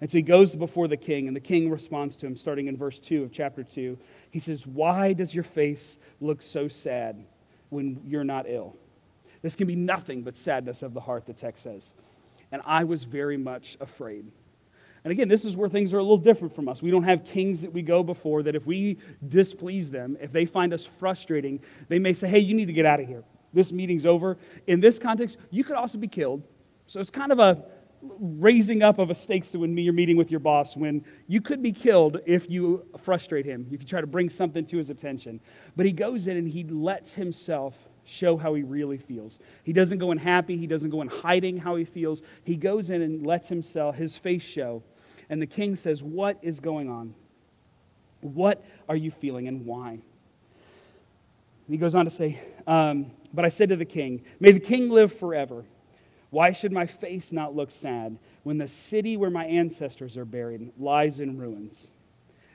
And 0.00 0.10
so 0.10 0.18
he 0.18 0.22
goes 0.22 0.54
before 0.54 0.88
the 0.88 0.96
king, 0.96 1.26
and 1.26 1.36
the 1.36 1.40
king 1.40 1.70
responds 1.70 2.16
to 2.16 2.26
him, 2.26 2.36
starting 2.36 2.68
in 2.68 2.76
verse 2.76 2.98
2 2.98 3.22
of 3.22 3.32
chapter 3.32 3.62
2. 3.62 3.98
He 4.30 4.38
says, 4.38 4.66
Why 4.66 5.12
does 5.12 5.34
your 5.34 5.44
face 5.44 5.98
look 6.20 6.40
so 6.40 6.68
sad 6.68 7.22
when 7.68 8.00
you're 8.06 8.24
not 8.24 8.46
ill? 8.48 8.76
This 9.42 9.56
can 9.56 9.66
be 9.66 9.76
nothing 9.76 10.22
but 10.22 10.36
sadness 10.36 10.82
of 10.82 10.94
the 10.94 11.00
heart, 11.00 11.26
the 11.26 11.32
text 11.32 11.62
says. 11.64 11.94
and 12.52 12.62
I 12.64 12.84
was 12.84 13.04
very 13.04 13.36
much 13.36 13.76
afraid. 13.80 14.24
And 15.04 15.12
again, 15.12 15.28
this 15.28 15.44
is 15.44 15.56
where 15.56 15.68
things 15.68 15.94
are 15.94 15.98
a 15.98 16.02
little 16.02 16.18
different 16.18 16.54
from 16.54 16.68
us. 16.68 16.82
We 16.82 16.90
don't 16.90 17.04
have 17.04 17.24
kings 17.24 17.62
that 17.62 17.72
we 17.72 17.80
go 17.80 18.02
before 18.02 18.42
that 18.42 18.54
if 18.54 18.66
we 18.66 18.98
displease 19.28 19.88
them, 19.88 20.16
if 20.20 20.30
they 20.30 20.44
find 20.44 20.74
us 20.74 20.84
frustrating, 20.84 21.60
they 21.88 21.98
may 21.98 22.12
say, 22.12 22.28
hey, 22.28 22.40
you 22.40 22.54
need 22.54 22.66
to 22.66 22.72
get 22.72 22.84
out 22.84 23.00
of 23.00 23.06
here. 23.06 23.22
This 23.54 23.72
meeting's 23.72 24.04
over. 24.04 24.36
In 24.66 24.80
this 24.80 24.98
context, 24.98 25.38
you 25.50 25.64
could 25.64 25.76
also 25.76 25.96
be 25.96 26.08
killed. 26.08 26.42
So 26.86 27.00
it's 27.00 27.10
kind 27.10 27.32
of 27.32 27.38
a 27.38 27.62
raising 28.02 28.82
up 28.82 28.98
of 28.98 29.10
a 29.10 29.14
stakes 29.14 29.50
to 29.50 29.58
when 29.58 29.76
you're 29.76 29.92
meeting 29.92 30.16
with 30.16 30.30
your 30.30 30.40
boss 30.40 30.76
when 30.76 31.04
you 31.26 31.40
could 31.40 31.62
be 31.62 31.72
killed 31.72 32.18
if 32.26 32.48
you 32.48 32.86
frustrate 33.02 33.44
him, 33.44 33.66
if 33.70 33.80
you 33.80 33.86
try 33.86 34.00
to 34.00 34.06
bring 34.06 34.30
something 34.30 34.64
to 34.66 34.76
his 34.76 34.90
attention. 34.90 35.40
But 35.76 35.86
he 35.86 35.92
goes 35.92 36.26
in 36.26 36.36
and 36.36 36.48
he 36.48 36.64
lets 36.64 37.14
himself 37.14 37.74
show 38.04 38.36
how 38.36 38.54
he 38.54 38.62
really 38.62 38.98
feels. 38.98 39.38
He 39.64 39.72
doesn't 39.72 39.98
go 39.98 40.12
in 40.12 40.18
happy, 40.18 40.56
he 40.56 40.66
doesn't 40.66 40.90
go 40.90 41.02
in 41.02 41.08
hiding 41.08 41.58
how 41.58 41.76
he 41.76 41.84
feels. 41.84 42.22
He 42.44 42.56
goes 42.56 42.90
in 42.90 43.02
and 43.02 43.26
lets 43.26 43.48
himself, 43.48 43.96
his 43.96 44.16
face 44.16 44.42
show. 44.42 44.82
And 45.28 45.40
the 45.40 45.46
king 45.46 45.76
says, 45.76 46.02
What 46.02 46.38
is 46.42 46.58
going 46.58 46.90
on? 46.90 47.14
What 48.20 48.64
are 48.88 48.96
you 48.96 49.10
feeling 49.10 49.48
and 49.48 49.64
why? 49.64 49.90
And 49.90 50.02
he 51.68 51.76
goes 51.76 51.94
on 51.94 52.04
to 52.04 52.10
say, 52.10 52.40
um, 52.66 53.12
But 53.32 53.44
I 53.44 53.48
said 53.48 53.68
to 53.68 53.76
the 53.76 53.84
king, 53.84 54.24
May 54.40 54.52
the 54.52 54.60
king 54.60 54.90
live 54.90 55.16
forever. 55.18 55.64
Why 56.30 56.52
should 56.52 56.72
my 56.72 56.86
face 56.86 57.32
not 57.32 57.56
look 57.56 57.70
sad 57.70 58.16
when 58.44 58.58
the 58.58 58.68
city 58.68 59.16
where 59.16 59.30
my 59.30 59.44
ancestors 59.44 60.16
are 60.16 60.24
buried 60.24 60.72
lies 60.78 61.20
in 61.20 61.36
ruins 61.36 61.88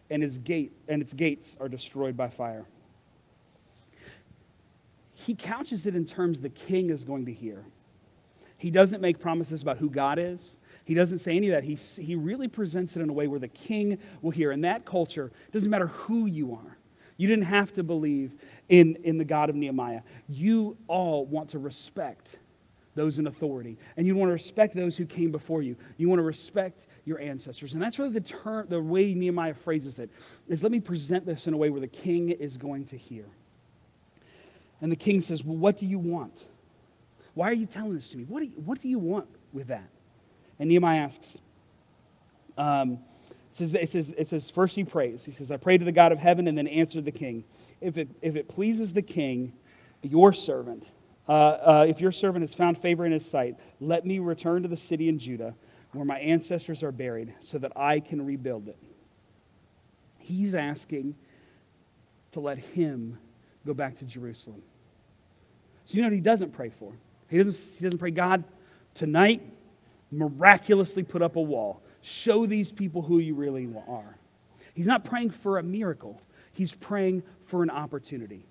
and 0.09 0.23
its, 0.23 0.37
gate, 0.37 0.71
and 0.87 1.01
its 1.01 1.13
gates 1.13 1.57
are 1.59 1.67
destroyed 1.67 2.15
by 2.15 2.29
fire? 2.29 2.65
He 5.13 5.35
couches 5.35 5.85
it 5.85 5.95
in 5.95 6.05
terms 6.05 6.39
the 6.39 6.49
king 6.49 6.89
is 6.89 7.03
going 7.03 7.25
to 7.25 7.33
hear. 7.33 7.65
He 8.57 8.71
doesn't 8.71 9.01
make 9.01 9.19
promises 9.19 9.61
about 9.61 9.77
who 9.77 9.89
God 9.89 10.19
is. 10.19 10.57
He 10.85 10.93
doesn't 10.93 11.19
say 11.19 11.35
any 11.35 11.49
of 11.49 11.55
that. 11.55 11.63
He, 11.63 11.75
he 12.01 12.15
really 12.15 12.47
presents 12.47 12.95
it 12.95 13.01
in 13.01 13.09
a 13.09 13.13
way 13.13 13.27
where 13.27 13.39
the 13.39 13.47
king 13.49 13.97
will 14.21 14.31
hear. 14.31 14.51
In 14.51 14.61
that 14.61 14.85
culture, 14.85 15.31
it 15.47 15.51
doesn't 15.51 15.69
matter 15.69 15.87
who 15.87 16.27
you 16.27 16.53
are. 16.53 16.77
You 17.17 17.27
didn't 17.27 17.45
have 17.45 17.73
to 17.73 17.83
believe 17.83 18.33
in, 18.69 18.97
in 19.03 19.17
the 19.17 19.25
God 19.25 19.49
of 19.49 19.55
Nehemiah. 19.55 20.01
You 20.29 20.77
all 20.87 21.25
want 21.25 21.49
to 21.49 21.59
respect 21.59 22.37
those 22.95 23.17
in 23.17 23.27
authority. 23.27 23.77
And 23.97 24.07
you 24.07 24.15
want 24.15 24.29
to 24.29 24.33
respect 24.33 24.75
those 24.75 24.95
who 24.95 25.05
came 25.05 25.31
before 25.31 25.61
you. 25.61 25.75
You 25.97 26.09
want 26.09 26.19
to 26.19 26.23
respect 26.23 26.87
your 27.05 27.19
ancestors. 27.19 27.73
And 27.73 27.81
that's 27.81 27.99
really 27.99 28.11
the 28.11 28.21
term, 28.21 28.67
the 28.69 28.81
way 28.81 29.13
Nehemiah 29.13 29.53
phrases 29.53 29.99
it, 29.99 30.09
is 30.47 30.63
let 30.63 30.71
me 30.71 30.79
present 30.79 31.25
this 31.25 31.47
in 31.47 31.53
a 31.53 31.57
way 31.57 31.69
where 31.69 31.81
the 31.81 31.87
king 31.87 32.29
is 32.29 32.57
going 32.57 32.85
to 32.85 32.97
hear. 32.97 33.25
And 34.81 34.91
the 34.91 34.95
king 34.95 35.21
says, 35.21 35.43
Well, 35.43 35.57
what 35.57 35.77
do 35.77 35.85
you 35.85 35.99
want? 35.99 36.45
Why 37.33 37.49
are 37.49 37.53
you 37.53 37.65
telling 37.65 37.93
this 37.93 38.09
to 38.09 38.17
me? 38.17 38.23
What 38.23 38.39
do 38.39 38.45
you, 38.45 38.53
what 38.63 38.81
do 38.81 38.87
you 38.87 38.99
want 38.99 39.27
with 39.51 39.67
that? 39.67 39.89
And 40.57 40.69
Nehemiah 40.69 41.01
asks, 41.01 41.37
um, 42.57 42.99
it, 43.51 43.57
says, 43.57 43.73
it, 43.73 43.91
says, 43.91 44.13
it 44.17 44.27
says, 44.29 44.49
first 44.49 44.75
he 44.75 44.85
prays. 44.85 45.25
He 45.25 45.33
says, 45.33 45.51
I 45.51 45.57
pray 45.57 45.77
to 45.77 45.83
the 45.83 45.91
God 45.91 46.13
of 46.13 46.19
heaven 46.19 46.47
and 46.47 46.57
then 46.57 46.67
answer 46.67 47.01
the 47.01 47.11
king. 47.11 47.43
If 47.81 47.97
it, 47.97 48.07
if 48.21 48.37
it 48.37 48.47
pleases 48.47 48.93
the 48.93 49.01
king, 49.01 49.51
your 50.01 50.31
servant, 50.31 50.91
uh, 51.27 51.31
uh, 51.31 51.85
if 51.87 51.99
your 51.99 52.11
servant 52.11 52.43
has 52.43 52.53
found 52.53 52.77
favor 52.77 53.05
in 53.05 53.11
his 53.11 53.25
sight, 53.25 53.55
let 53.79 54.05
me 54.05 54.19
return 54.19 54.61
to 54.61 54.67
the 54.67 54.77
city 54.77 55.09
in 55.09 55.17
Judah 55.17 55.55
where 55.91 56.05
my 56.05 56.19
ancestors 56.19 56.83
are 56.83 56.91
buried 56.91 57.33
so 57.39 57.57
that 57.57 57.71
I 57.75 57.99
can 57.99 58.25
rebuild 58.25 58.67
it. 58.67 58.77
He's 60.19 60.53
asking 60.53 61.15
to 62.33 62.39
let 62.39 62.57
him 62.57 63.17
go 63.65 63.73
back 63.73 63.97
to 63.99 64.05
Jerusalem. 64.05 64.61
So 65.85 65.95
you 65.95 66.01
know 66.01 66.07
what 66.07 66.13
he 66.13 66.19
doesn't 66.19 66.51
pray 66.51 66.69
for? 66.69 66.93
He 67.29 67.37
doesn't, 67.37 67.75
he 67.77 67.83
doesn't 67.83 67.99
pray, 67.99 68.11
God, 68.11 68.43
tonight, 68.93 69.41
miraculously 70.11 71.03
put 71.03 71.21
up 71.21 71.35
a 71.35 71.41
wall. 71.41 71.81
Show 72.01 72.45
these 72.45 72.71
people 72.71 73.01
who 73.01 73.19
you 73.19 73.35
really 73.35 73.67
are. 73.87 74.17
He's 74.73 74.87
not 74.87 75.05
praying 75.05 75.31
for 75.31 75.57
a 75.57 75.63
miracle. 75.63 76.21
He's 76.53 76.73
praying 76.73 77.23
for 77.45 77.63
an 77.63 77.69
opportunity. 77.69 78.45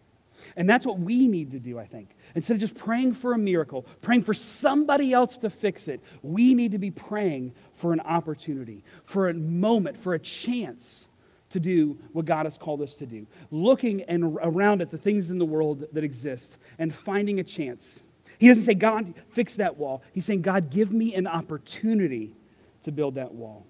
And 0.56 0.68
that's 0.68 0.86
what 0.86 0.98
we 0.98 1.26
need 1.26 1.50
to 1.52 1.58
do, 1.58 1.78
I 1.78 1.86
think. 1.86 2.10
Instead 2.34 2.54
of 2.54 2.60
just 2.60 2.74
praying 2.74 3.14
for 3.14 3.32
a 3.32 3.38
miracle, 3.38 3.86
praying 4.02 4.22
for 4.22 4.34
somebody 4.34 5.12
else 5.12 5.36
to 5.38 5.50
fix 5.50 5.88
it, 5.88 6.00
we 6.22 6.54
need 6.54 6.72
to 6.72 6.78
be 6.78 6.90
praying 6.90 7.52
for 7.76 7.92
an 7.92 8.00
opportunity, 8.00 8.84
for 9.04 9.28
a 9.28 9.34
moment, 9.34 9.96
for 10.02 10.14
a 10.14 10.18
chance 10.18 11.06
to 11.50 11.60
do 11.60 11.96
what 12.12 12.24
God 12.24 12.46
has 12.46 12.58
called 12.58 12.82
us 12.82 12.94
to 12.94 13.06
do. 13.06 13.26
Looking 13.50 14.02
and 14.02 14.36
around 14.42 14.82
at 14.82 14.90
the 14.90 14.98
things 14.98 15.30
in 15.30 15.38
the 15.38 15.44
world 15.44 15.84
that 15.92 16.02
exist 16.02 16.56
and 16.78 16.94
finding 16.94 17.38
a 17.38 17.44
chance. 17.44 18.00
He 18.38 18.48
doesn't 18.48 18.64
say, 18.64 18.74
God, 18.74 19.14
fix 19.30 19.54
that 19.56 19.76
wall. 19.76 20.02
He's 20.12 20.24
saying, 20.24 20.42
God, 20.42 20.70
give 20.70 20.90
me 20.90 21.14
an 21.14 21.26
opportunity 21.26 22.34
to 22.82 22.92
build 22.92 23.14
that 23.14 23.32
wall. 23.32 23.66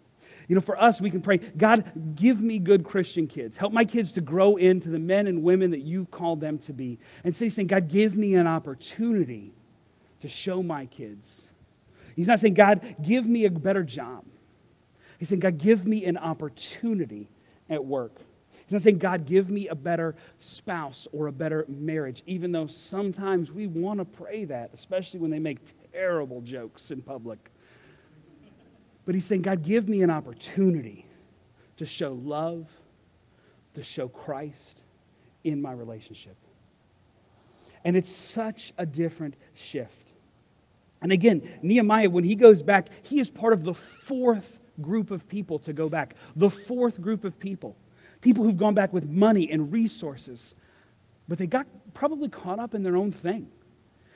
You 0.48 0.54
know, 0.54 0.60
for 0.60 0.80
us, 0.80 1.00
we 1.00 1.10
can 1.10 1.22
pray, 1.22 1.38
God, 1.38 1.90
give 2.16 2.40
me 2.40 2.58
good 2.58 2.84
Christian 2.84 3.26
kids. 3.26 3.56
Help 3.56 3.72
my 3.72 3.84
kids 3.84 4.12
to 4.12 4.20
grow 4.20 4.56
into 4.56 4.90
the 4.90 4.98
men 4.98 5.26
and 5.26 5.42
women 5.42 5.70
that 5.70 5.80
you've 5.80 6.10
called 6.10 6.40
them 6.40 6.58
to 6.60 6.72
be. 6.72 6.98
And 7.24 7.34
say, 7.34 7.48
saying, 7.48 7.68
God, 7.68 7.88
give 7.88 8.14
me 8.14 8.34
an 8.34 8.46
opportunity 8.46 9.52
to 10.20 10.28
show 10.28 10.62
my 10.62 10.86
kids. 10.86 11.42
He's 12.14 12.26
not 12.26 12.40
saying, 12.40 12.54
God, 12.54 12.96
give 13.02 13.26
me 13.26 13.46
a 13.46 13.50
better 13.50 13.82
job. 13.82 14.24
He's 15.18 15.28
saying, 15.28 15.40
God, 15.40 15.58
give 15.58 15.86
me 15.86 16.04
an 16.04 16.18
opportunity 16.18 17.28
at 17.70 17.84
work. 17.84 18.16
He's 18.66 18.72
not 18.72 18.82
saying, 18.82 18.98
God, 18.98 19.26
give 19.26 19.50
me 19.50 19.68
a 19.68 19.74
better 19.74 20.14
spouse 20.38 21.06
or 21.12 21.26
a 21.26 21.32
better 21.32 21.64
marriage, 21.68 22.22
even 22.26 22.52
though 22.52 22.66
sometimes 22.66 23.50
we 23.50 23.66
want 23.66 23.98
to 23.98 24.04
pray 24.04 24.44
that, 24.46 24.70
especially 24.72 25.20
when 25.20 25.30
they 25.30 25.38
make 25.38 25.58
terrible 25.92 26.40
jokes 26.40 26.90
in 26.90 27.02
public. 27.02 27.50
But 29.04 29.14
he's 29.14 29.24
saying, 29.24 29.42
God, 29.42 29.62
give 29.62 29.88
me 29.88 30.02
an 30.02 30.10
opportunity 30.10 31.06
to 31.76 31.86
show 31.86 32.12
love, 32.12 32.66
to 33.74 33.82
show 33.82 34.08
Christ 34.08 34.80
in 35.42 35.60
my 35.60 35.72
relationship. 35.72 36.36
And 37.84 37.96
it's 37.96 38.10
such 38.10 38.72
a 38.78 38.86
different 38.86 39.34
shift. 39.52 39.92
And 41.02 41.12
again, 41.12 41.58
Nehemiah, 41.62 42.08
when 42.08 42.24
he 42.24 42.34
goes 42.34 42.62
back, 42.62 42.88
he 43.02 43.20
is 43.20 43.28
part 43.28 43.52
of 43.52 43.62
the 43.62 43.74
fourth 43.74 44.58
group 44.80 45.10
of 45.10 45.28
people 45.28 45.58
to 45.60 45.72
go 45.72 45.88
back. 45.88 46.14
The 46.36 46.48
fourth 46.48 47.00
group 47.00 47.24
of 47.24 47.38
people. 47.38 47.76
People 48.22 48.42
who've 48.42 48.56
gone 48.56 48.74
back 48.74 48.92
with 48.94 49.06
money 49.06 49.50
and 49.50 49.70
resources, 49.70 50.54
but 51.28 51.36
they 51.36 51.46
got 51.46 51.66
probably 51.92 52.28
caught 52.30 52.58
up 52.58 52.74
in 52.74 52.82
their 52.82 52.96
own 52.96 53.12
thing. 53.12 53.48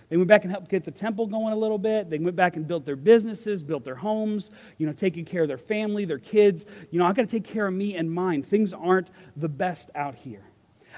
They 0.08 0.16
went 0.16 0.28
back 0.28 0.42
and 0.44 0.50
helped 0.50 0.70
get 0.70 0.84
the 0.84 0.90
temple 0.90 1.26
going 1.26 1.52
a 1.52 1.56
little 1.56 1.78
bit. 1.78 2.08
They 2.08 2.18
went 2.18 2.34
back 2.34 2.56
and 2.56 2.66
built 2.66 2.86
their 2.86 2.96
businesses, 2.96 3.62
built 3.62 3.84
their 3.84 3.94
homes, 3.94 4.50
you 4.78 4.86
know, 4.86 4.92
taking 4.92 5.24
care 5.24 5.42
of 5.42 5.48
their 5.48 5.58
family, 5.58 6.04
their 6.04 6.18
kids. 6.18 6.64
You 6.90 6.98
know, 6.98 7.06
I 7.06 7.12
got 7.12 7.22
to 7.22 7.26
take 7.28 7.44
care 7.44 7.66
of 7.66 7.74
me 7.74 7.96
and 7.96 8.10
mine. 8.10 8.42
Things 8.42 8.72
aren't 8.72 9.08
the 9.36 9.48
best 9.48 9.90
out 9.94 10.14
here. 10.14 10.42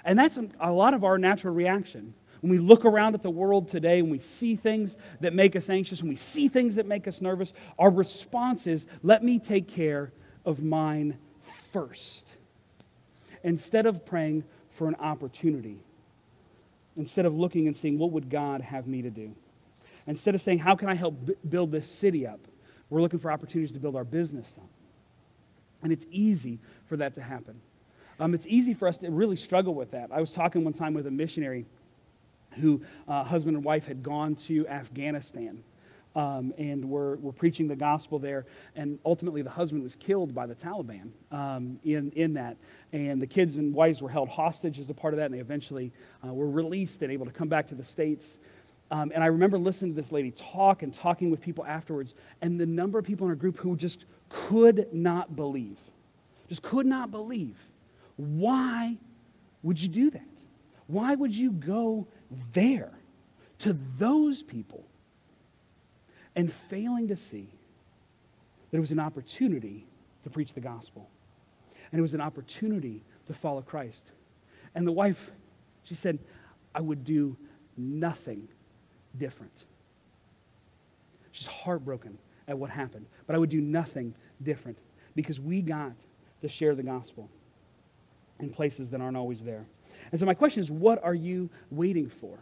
And 0.05 0.19
that's 0.19 0.39
a 0.61 0.71
lot 0.71 0.95
of 0.95 1.03
our 1.03 1.19
natural 1.19 1.55
reaction. 1.55 2.15
When 2.41 2.51
we 2.51 2.59
look 2.59 2.85
around 2.85 3.15
at 3.15 3.23
the 3.23 3.31
world 3.31 3.69
today 3.69 3.99
and 3.99 4.11
we 4.11 4.19
see 4.19 4.57
things 4.57 4.97
that 5.21 5.35
make 5.35 5.57
us 5.57 5.69
anxious, 5.69 6.03
when 6.03 6.09
we 6.09 6.17
see 6.17 6.49
things 6.49 6.77
that 6.77 6.87
make 6.87 7.07
us 7.07 7.21
nervous, 7.21 7.53
our 7.79 7.91
response 7.91 8.67
is, 8.67 8.87
let 9.03 9.23
me 9.23 9.39
take 9.39 9.69
care 9.69 10.13
of 10.47 10.63
mine 10.63 11.19
first. 11.73 12.27
Instead 13.43 13.87
of 13.87 14.07
praying 14.07 14.45
for 14.71 14.89
an 14.89 14.95
opportunity 14.97 15.83
instead 16.97 17.27
of 17.27 17.35
looking 17.35 17.67
and 17.67 17.77
seeing 17.77 17.99
what 17.99 18.13
would 18.13 18.29
God 18.29 18.61
have 18.61 18.87
me 18.87 19.03
to 19.03 19.11
do. 19.11 19.35
Instead 20.07 20.35
of 20.35 20.43
saying, 20.43 20.59
how 20.59 20.75
can 20.75 20.89
I 20.89 20.95
help 20.95 21.15
b- 21.25 21.35
build 21.49 21.71
this 21.71 21.89
city 21.89 22.27
up? 22.27 22.41
We're 22.89 23.01
looking 23.01 23.19
for 23.19 23.31
opportunities 23.31 23.73
to 23.73 23.81
build 23.81 23.97
our 23.97 24.05
business 24.05 24.57
up. 24.59 24.69
And 25.83 25.93
it's 25.93 26.07
easy 26.11 26.59
for 26.89 26.97
that 26.97 27.15
to 27.15 27.23
happen. 27.23 27.61
Um, 28.19 28.35
it's 28.35 28.47
easy 28.47 28.75
for 28.75 28.89
us 28.89 28.99
to 28.99 29.11
really 29.11 29.37
struggle 29.37 29.75
with 29.75 29.93
that. 29.93 30.11
I 30.13 30.21
was 30.21 30.33
talking 30.33 30.65
one 30.65 30.75
time 30.75 30.93
with 30.93 31.07
a 31.07 31.11
missionary 31.11 31.65
who, 32.61 32.83
uh, 33.09 33.25
husband 33.25 33.57
and 33.57 33.65
wife, 33.65 33.87
had 33.87 34.03
gone 34.03 34.35
to 34.35 34.67
Afghanistan 34.69 35.63
um, 36.17 36.53
and 36.59 36.85
were, 36.85 37.17
were 37.17 37.33
preaching 37.33 37.69
the 37.69 37.77
gospel 37.77 38.19
there. 38.19 38.47
And 38.75 38.99
ultimately, 39.05 39.43
the 39.43 39.51
husband 39.51 39.83
was 39.83 39.97
killed 39.97 40.35
by 40.35 40.47
the 40.47 40.55
Taliban 40.55 41.11
um, 41.31 41.79
in, 41.85 42.11
in 42.17 42.35
that. 42.35 42.57
And 42.93 43.21
the 43.23 43.27
kids 43.27 43.57
and 43.57 43.73
wives 43.73 44.03
were 44.03 44.09
held 44.09 44.29
hostage 44.29 44.79
as 44.79 44.91
a 44.91 44.95
part 44.95 45.15
of 45.15 45.19
that, 45.19 45.27
and 45.27 45.35
they 45.35 45.39
eventually 45.41 45.93
uh, 46.27 46.33
were 46.33 46.51
released 46.51 47.03
and 47.03 47.13
able 47.13 47.27
to 47.27 47.33
come 47.33 47.49
back 47.49 47.69
to 47.69 47.75
the 47.75 47.85
States. 47.85 48.39
Um, 48.91 49.13
and 49.15 49.23
I 49.23 49.29
remember 49.29 49.57
listening 49.57 49.95
to 49.95 50.01
this 50.01 50.11
lady 50.11 50.33
talk 50.33 50.83
and 50.83 50.93
talking 50.93 51.31
with 51.31 51.41
people 51.41 51.65
afterwards, 51.65 52.15
and 52.43 52.59
the 52.59 52.67
number 52.67 52.99
of 52.99 53.05
people 53.05 53.27
in 53.27 53.31
our 53.31 53.37
group 53.37 53.57
who 53.59 53.77
just 53.77 54.05
could 54.29 54.89
not 54.93 55.37
believe, 55.37 55.79
just 56.49 56.63
could 56.63 56.87
not 56.87 57.11
believe. 57.11 57.57
Why 58.17 58.97
would 59.63 59.81
you 59.81 59.89
do 59.89 60.11
that? 60.11 60.23
Why 60.89 61.15
would 61.15 61.35
you 61.35 61.53
go 61.53 62.09
there 62.53 62.91
to 63.61 63.79
those 63.97 64.43
people 64.43 64.85
and 66.37 66.53
failing 66.53 67.09
to 67.09 67.17
see 67.17 67.49
that 68.71 68.79
it 68.79 68.81
was 68.81 68.93
an 68.93 69.01
opportunity 69.01 69.87
to 70.25 70.31
preach 70.31 70.55
the 70.55 70.61
gospel. 70.61 71.09
And 71.93 71.99
it 71.99 72.03
was 72.03 72.15
an 72.15 72.21
opportunity 72.21 73.03
to 73.27 73.35
follow 73.35 73.63
Christ. 73.63 74.05
And 74.75 74.87
the 74.87 74.93
wife, 74.93 75.31
she 75.85 75.95
said, 75.95 76.19
I 76.75 76.81
would 76.81 77.05
do 77.05 77.37
nothing 77.77 78.49
different. 79.19 79.65
She's 81.33 81.47
heartbroken 81.47 82.19
at 82.47 82.59
what 82.59 82.71
happened, 82.71 83.07
but 83.27 83.35
I 83.35 83.39
would 83.39 83.51
do 83.51 83.61
nothing 83.61 84.15
different 84.43 84.79
because 85.15 85.41
we 85.41 85.63
got 85.63 85.93
to 86.43 86.49
share 86.49 86.75
the 86.75 86.83
gospel 86.83 87.29
in 88.39 88.51
places 88.51 88.89
that 88.91 89.01
aren't 89.01 89.17
always 89.17 89.43
there. 89.43 89.67
And 90.11 90.19
so, 90.19 90.27
my 90.27 90.35
question 90.35 90.63
is 90.63 90.71
what 90.71 91.03
are 91.05 91.15
you 91.15 91.51
waiting 91.71 92.09
for? 92.09 92.39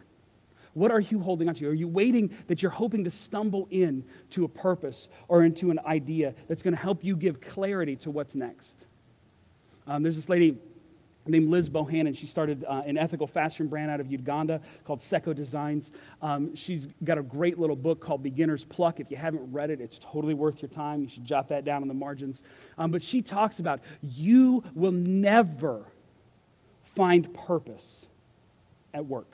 What 0.73 0.91
are 0.91 0.99
you 0.99 1.19
holding 1.19 1.49
on 1.49 1.55
to? 1.55 1.67
Are 1.67 1.73
you 1.73 1.87
waiting 1.87 2.35
that 2.47 2.61
you're 2.61 2.71
hoping 2.71 3.03
to 3.03 3.11
stumble 3.11 3.67
in 3.71 4.03
to 4.31 4.45
a 4.45 4.47
purpose 4.47 5.09
or 5.27 5.43
into 5.43 5.71
an 5.71 5.79
idea 5.85 6.33
that's 6.47 6.61
going 6.61 6.75
to 6.75 6.81
help 6.81 7.03
you 7.03 7.15
give 7.15 7.41
clarity 7.41 7.95
to 7.97 8.11
what's 8.11 8.35
next? 8.35 8.75
Um, 9.87 10.03
there's 10.03 10.15
this 10.15 10.29
lady 10.29 10.57
named 11.25 11.49
Liz 11.49 11.69
Bohannon. 11.69 12.17
She 12.17 12.25
started 12.25 12.65
uh, 12.67 12.83
an 12.85 12.97
ethical 12.97 13.27
fashion 13.27 13.67
brand 13.67 13.91
out 13.91 13.99
of 13.99 14.11
Uganda 14.11 14.61
called 14.85 14.99
Sseko 14.99 15.35
Designs. 15.35 15.91
Um, 16.21 16.55
she's 16.55 16.87
got 17.03 17.17
a 17.17 17.23
great 17.23 17.59
little 17.59 17.75
book 17.75 17.99
called 17.99 18.23
Beginner's 18.23 18.65
Pluck. 18.65 18.99
If 18.99 19.11
you 19.11 19.17
haven't 19.17 19.51
read 19.51 19.69
it, 19.69 19.81
it's 19.81 19.99
totally 19.99 20.33
worth 20.33 20.61
your 20.61 20.69
time. 20.69 21.01
You 21.01 21.09
should 21.09 21.25
jot 21.25 21.49
that 21.49 21.65
down 21.65 21.81
in 21.81 21.87
the 21.87 21.93
margins. 21.93 22.41
Um, 22.77 22.91
but 22.91 23.03
she 23.03 23.21
talks 23.21 23.59
about 23.59 23.81
you 24.01 24.63
will 24.73 24.91
never 24.91 25.85
find 26.95 27.33
purpose 27.33 28.07
at 28.93 29.05
work. 29.05 29.31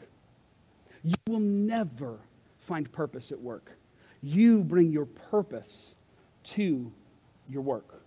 You 1.05 1.13
will 1.27 1.39
never 1.39 2.19
find 2.61 2.91
purpose 2.91 3.31
at 3.31 3.39
work. 3.39 3.71
You 4.23 4.63
bring 4.63 4.91
your 4.91 5.05
purpose 5.05 5.93
to 6.45 6.91
your 7.47 7.61
work. 7.61 8.01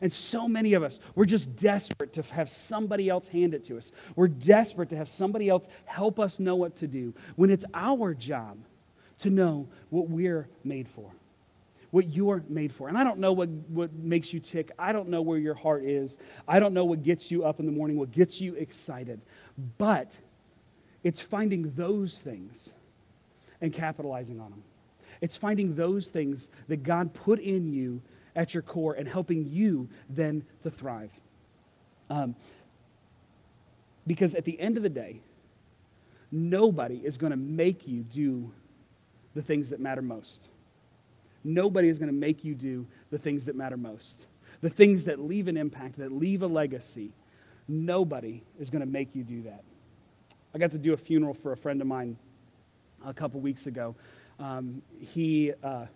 And 0.00 0.10
so 0.10 0.48
many 0.48 0.72
of 0.72 0.82
us, 0.82 0.98
we're 1.14 1.26
just 1.26 1.54
desperate 1.56 2.14
to 2.14 2.22
have 2.22 2.48
somebody 2.48 3.10
else 3.10 3.28
hand 3.28 3.52
it 3.52 3.66
to 3.66 3.76
us. 3.76 3.92
We're 4.16 4.28
desperate 4.28 4.88
to 4.90 4.96
have 4.96 5.08
somebody 5.08 5.50
else 5.50 5.68
help 5.84 6.18
us 6.18 6.40
know 6.40 6.56
what 6.56 6.74
to 6.76 6.86
do 6.86 7.12
when 7.36 7.50
it's 7.50 7.66
our 7.74 8.14
job 8.14 8.56
to 9.20 9.30
know 9.30 9.68
what 9.90 10.08
we're 10.08 10.48
made 10.64 10.88
for, 10.88 11.10
what 11.90 12.08
you're 12.08 12.42
made 12.48 12.72
for. 12.72 12.88
And 12.88 12.96
I 12.96 13.04
don't 13.04 13.18
know 13.18 13.32
what, 13.32 13.50
what 13.68 13.92
makes 13.92 14.32
you 14.32 14.40
tick. 14.40 14.70
I 14.78 14.92
don't 14.92 15.08
know 15.08 15.20
where 15.20 15.38
your 15.38 15.54
heart 15.54 15.84
is. 15.84 16.16
I 16.48 16.58
don't 16.60 16.72
know 16.72 16.86
what 16.86 17.02
gets 17.02 17.30
you 17.30 17.44
up 17.44 17.60
in 17.60 17.66
the 17.66 17.72
morning, 17.72 17.98
what 17.98 18.10
gets 18.10 18.40
you 18.40 18.54
excited. 18.54 19.20
But 19.76 20.10
it's 21.04 21.20
finding 21.20 21.72
those 21.76 22.14
things 22.14 22.70
and 23.60 23.72
capitalizing 23.72 24.40
on 24.40 24.50
them. 24.50 24.62
It's 25.20 25.36
finding 25.36 25.76
those 25.76 26.08
things 26.08 26.48
that 26.68 26.82
God 26.82 27.14
put 27.14 27.38
in 27.38 27.72
you 27.72 28.02
at 28.34 28.52
your 28.52 28.62
core 28.62 28.94
and 28.94 29.06
helping 29.06 29.48
you 29.50 29.88
then 30.08 30.44
to 30.62 30.70
thrive. 30.70 31.10
Um, 32.10 32.34
because 34.06 34.34
at 34.34 34.44
the 34.44 34.58
end 34.58 34.76
of 34.76 34.82
the 34.82 34.88
day, 34.88 35.20
nobody 36.32 36.96
is 36.96 37.16
going 37.16 37.30
to 37.30 37.36
make 37.36 37.86
you 37.86 38.02
do 38.02 38.50
the 39.34 39.42
things 39.42 39.70
that 39.70 39.80
matter 39.80 40.02
most. 40.02 40.48
Nobody 41.42 41.88
is 41.88 41.98
going 41.98 42.10
to 42.10 42.14
make 42.14 42.44
you 42.44 42.54
do 42.54 42.86
the 43.10 43.18
things 43.18 43.44
that 43.44 43.56
matter 43.56 43.76
most. 43.76 44.24
The 44.62 44.70
things 44.70 45.04
that 45.04 45.20
leave 45.20 45.48
an 45.48 45.56
impact, 45.56 45.98
that 45.98 46.12
leave 46.12 46.42
a 46.42 46.46
legacy. 46.46 47.12
Nobody 47.68 48.42
is 48.58 48.70
going 48.70 48.80
to 48.80 48.90
make 48.90 49.14
you 49.14 49.22
do 49.22 49.42
that. 49.42 49.62
I 50.54 50.58
got 50.58 50.70
to 50.70 50.78
do 50.78 50.92
a 50.92 50.96
funeral 50.96 51.34
for 51.34 51.50
a 51.50 51.56
friend 51.56 51.80
of 51.80 51.88
mine 51.88 52.16
a 53.04 53.12
couple 53.12 53.40
weeks 53.40 53.66
ago. 53.66 53.96
Um, 54.38 54.82
he, 55.00 55.52
uh, 55.64 55.86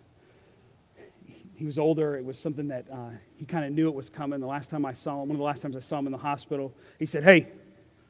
he 1.55 1.63
was 1.63 1.79
older. 1.79 2.17
It 2.17 2.25
was 2.25 2.37
something 2.37 2.67
that 2.67 2.85
uh, 2.91 3.11
he 3.37 3.45
kind 3.45 3.63
of 3.63 3.71
knew 3.71 3.87
it 3.87 3.95
was 3.95 4.09
coming. 4.09 4.41
The 4.41 4.47
last 4.47 4.69
time 4.69 4.85
I 4.85 4.91
saw 4.91 5.21
him, 5.21 5.29
one 5.29 5.31
of 5.31 5.37
the 5.37 5.43
last 5.43 5.61
times 5.61 5.77
I 5.77 5.79
saw 5.79 5.99
him 5.99 6.07
in 6.07 6.11
the 6.11 6.17
hospital, 6.17 6.73
he 6.97 7.05
said, 7.05 7.23
Hey, 7.23 7.47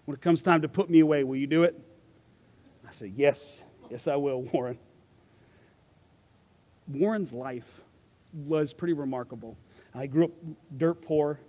when 0.06 0.16
it 0.16 0.22
comes 0.22 0.42
time 0.42 0.64
to 0.64 0.68
put 0.68 0.90
me 0.90 1.02
away, 1.02 1.24
will 1.24 1.36
you 1.36 1.46
do 1.46 1.64
it? 1.64 1.80
I 2.88 2.92
said, 2.94 3.14
Yes, 3.16 3.62
yes, 3.92 4.08
I 4.08 4.16
will, 4.16 4.42
Warren. 4.54 4.80
Warren's 6.88 7.32
life 7.32 7.82
was 8.34 8.74
pretty 8.74 8.94
remarkable. 8.94 9.56
I 9.94 10.08
grew 10.08 10.26
up 10.26 10.32
dirt 10.76 11.04
poor, 11.04 11.40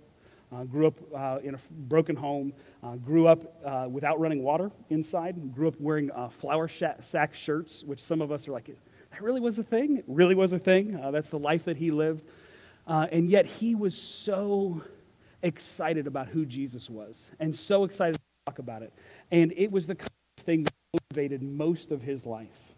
uh, 0.53 0.63
grew 0.63 0.87
up 0.87 0.99
uh, 1.15 1.39
in 1.43 1.55
a 1.55 1.59
broken 1.87 2.15
home, 2.15 2.53
uh, 2.83 2.95
grew 2.95 3.27
up 3.27 3.39
uh, 3.65 3.87
without 3.89 4.19
running 4.19 4.43
water 4.43 4.71
inside, 4.89 5.53
grew 5.53 5.67
up 5.67 5.79
wearing 5.79 6.11
uh, 6.11 6.29
flour 6.29 6.67
sack 6.67 7.33
shirts, 7.33 7.83
which 7.83 8.01
some 8.01 8.21
of 8.21 8.31
us 8.31 8.47
are 8.47 8.51
like, 8.51 8.67
that 8.67 9.21
really 9.21 9.41
was 9.41 9.57
a 9.59 9.63
thing? 9.63 9.97
It 9.97 10.05
really 10.07 10.35
was 10.35 10.53
a 10.53 10.59
thing. 10.59 10.95
Uh, 10.95 11.11
that's 11.11 11.29
the 11.29 11.39
life 11.39 11.65
that 11.65 11.77
he 11.77 11.91
lived. 11.91 12.23
and 12.87 13.29
yet 13.29 13.45
he 13.45 13.75
was 13.75 13.95
so 13.95 14.81
excited 15.43 16.07
about 16.07 16.27
who 16.27 16.45
Jesus 16.45 16.89
was 16.89 17.23
and 17.39 17.55
so 17.55 17.83
excited 17.83 18.15
to 18.15 18.21
talk 18.45 18.59
about 18.59 18.83
it. 18.83 18.93
And 19.31 19.53
it 19.55 19.71
was 19.71 19.87
the 19.87 19.95
kind 19.95 20.09
of 20.37 20.43
thing 20.43 20.63
that 20.63 20.73
motivated 20.93 21.41
most 21.41 21.91
of 21.91 22.01
his 22.01 22.25
life. 22.25 22.70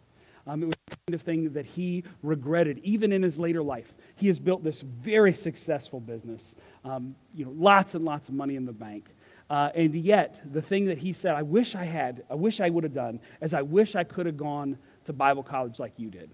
Um, 0.45 0.63
it 0.63 0.65
was 0.65 0.75
the 0.87 0.97
kind 1.07 1.15
of 1.15 1.21
thing 1.21 1.53
that 1.53 1.65
he 1.65 2.03
regretted, 2.21 2.79
even 2.83 3.13
in 3.13 3.23
his 3.23 3.37
later 3.37 3.63
life. 3.63 3.93
He 4.15 4.27
has 4.27 4.39
built 4.39 4.63
this 4.63 4.81
very 4.81 5.33
successful 5.33 5.99
business, 5.99 6.55
um, 6.83 7.15
you 7.33 7.45
know, 7.45 7.51
lots 7.51 7.95
and 7.95 8.03
lots 8.03 8.27
of 8.27 8.35
money 8.35 8.55
in 8.55 8.65
the 8.65 8.73
bank. 8.73 9.09
Uh, 9.49 9.69
and 9.75 9.95
yet, 9.95 10.41
the 10.51 10.61
thing 10.61 10.85
that 10.85 10.97
he 10.97 11.13
said, 11.13 11.35
I 11.35 11.43
wish 11.43 11.75
I 11.75 11.85
had, 11.85 12.23
I 12.29 12.35
wish 12.35 12.59
I 12.59 12.69
would 12.69 12.83
have 12.83 12.93
done, 12.93 13.19
is 13.41 13.53
I 13.53 13.61
wish 13.61 13.95
I 13.95 14.03
could 14.03 14.25
have 14.25 14.37
gone 14.37 14.77
to 15.05 15.13
Bible 15.13 15.43
college 15.43 15.79
like 15.79 15.93
you 15.97 16.09
did. 16.09 16.29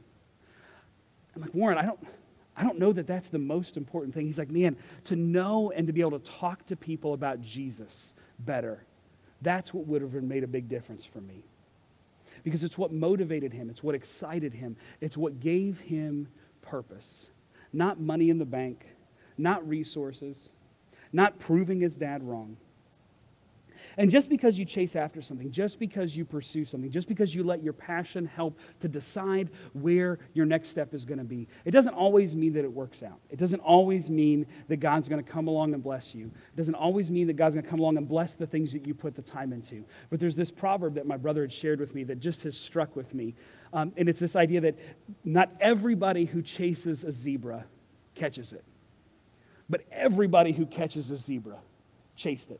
I'm 1.35 1.41
like, 1.41 1.53
Warren, 1.53 1.77
I 1.77 1.85
don't, 1.85 1.99
I 2.57 2.63
don't 2.63 2.79
know 2.79 2.91
that 2.93 3.05
that's 3.05 3.29
the 3.29 3.39
most 3.39 3.77
important 3.77 4.13
thing. 4.13 4.25
He's 4.25 4.39
like, 4.39 4.49
man, 4.49 4.75
to 5.05 5.15
know 5.15 5.71
and 5.75 5.85
to 5.85 5.93
be 5.93 6.01
able 6.01 6.19
to 6.19 6.31
talk 6.31 6.65
to 6.67 6.75
people 6.75 7.13
about 7.13 7.41
Jesus 7.41 8.13
better, 8.39 8.83
that's 9.41 9.73
what 9.73 9.85
would 9.85 10.01
have 10.01 10.13
made 10.13 10.43
a 10.43 10.47
big 10.47 10.67
difference 10.67 11.05
for 11.05 11.21
me 11.21 11.43
because 12.43 12.63
it's 12.63 12.77
what 12.77 12.91
motivated 12.91 13.53
him, 13.53 13.69
it's 13.69 13.83
what 13.83 13.95
excited 13.95 14.53
him, 14.53 14.75
it's 15.01 15.17
what 15.17 15.39
gave 15.39 15.79
him 15.79 16.27
purpose. 16.61 17.27
Not 17.73 17.99
money 17.99 18.29
in 18.29 18.37
the 18.37 18.45
bank, 18.45 18.85
not 19.37 19.67
resources, 19.67 20.49
not 21.13 21.39
proving 21.39 21.79
his 21.81 21.95
dad 21.95 22.23
wrong. 22.23 22.57
And 23.97 24.09
just 24.09 24.29
because 24.29 24.57
you 24.57 24.65
chase 24.65 24.95
after 24.95 25.21
something, 25.21 25.51
just 25.51 25.79
because 25.79 26.15
you 26.15 26.25
pursue 26.25 26.65
something, 26.65 26.91
just 26.91 27.07
because 27.07 27.33
you 27.33 27.43
let 27.43 27.63
your 27.63 27.73
passion 27.73 28.25
help 28.25 28.57
to 28.79 28.87
decide 28.87 29.49
where 29.73 30.19
your 30.33 30.45
next 30.45 30.69
step 30.69 30.93
is 30.93 31.05
going 31.05 31.17
to 31.17 31.23
be, 31.23 31.47
it 31.65 31.71
doesn't 31.71 31.93
always 31.93 32.35
mean 32.35 32.53
that 32.53 32.63
it 32.63 32.71
works 32.71 33.03
out. 33.03 33.19
It 33.29 33.39
doesn't 33.39 33.59
always 33.61 34.09
mean 34.09 34.45
that 34.67 34.77
God's 34.77 35.07
going 35.07 35.23
to 35.23 35.29
come 35.29 35.47
along 35.47 35.73
and 35.73 35.83
bless 35.83 36.13
you. 36.13 36.27
It 36.27 36.57
doesn't 36.57 36.75
always 36.75 37.09
mean 37.09 37.27
that 37.27 37.35
God's 37.35 37.55
going 37.55 37.63
to 37.63 37.69
come 37.69 37.79
along 37.79 37.97
and 37.97 38.07
bless 38.07 38.33
the 38.33 38.47
things 38.47 38.71
that 38.73 38.85
you 38.85 38.93
put 38.93 39.15
the 39.15 39.21
time 39.21 39.53
into. 39.53 39.83
But 40.09 40.19
there's 40.19 40.35
this 40.35 40.51
proverb 40.51 40.95
that 40.95 41.07
my 41.07 41.17
brother 41.17 41.41
had 41.41 41.53
shared 41.53 41.79
with 41.79 41.95
me 41.95 42.03
that 42.05 42.19
just 42.19 42.43
has 42.43 42.57
struck 42.57 42.95
with 42.95 43.13
me. 43.13 43.35
Um, 43.73 43.93
and 43.97 44.09
it's 44.09 44.19
this 44.19 44.35
idea 44.35 44.61
that 44.61 44.75
not 45.23 45.51
everybody 45.59 46.25
who 46.25 46.41
chases 46.41 47.03
a 47.03 47.11
zebra 47.11 47.65
catches 48.15 48.53
it, 48.53 48.63
but 49.69 49.81
everybody 49.91 50.51
who 50.51 50.65
catches 50.65 51.11
a 51.11 51.17
zebra 51.17 51.57
chased 52.15 52.51
it. 52.51 52.59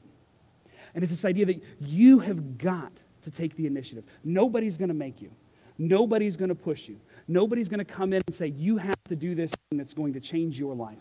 And 0.93 1.03
it's 1.03 1.11
this 1.11 1.25
idea 1.25 1.45
that 1.45 1.61
you 1.79 2.19
have 2.19 2.57
got 2.57 2.91
to 3.23 3.31
take 3.31 3.55
the 3.55 3.67
initiative. 3.67 4.03
Nobody's 4.23 4.77
going 4.77 4.89
to 4.89 4.95
make 4.95 5.21
you. 5.21 5.31
Nobody's 5.77 6.35
going 6.35 6.49
to 6.49 6.55
push 6.55 6.87
you. 6.87 6.99
Nobody's 7.27 7.69
going 7.69 7.79
to 7.79 7.85
come 7.85 8.11
in 8.11 8.21
and 8.27 8.35
say, 8.35 8.47
you 8.47 8.77
have 8.77 9.01
to 9.07 9.15
do 9.15 9.35
this 9.35 9.51
thing 9.51 9.77
that's 9.77 9.93
going 9.93 10.13
to 10.13 10.19
change 10.19 10.59
your 10.59 10.75
life. 10.75 10.97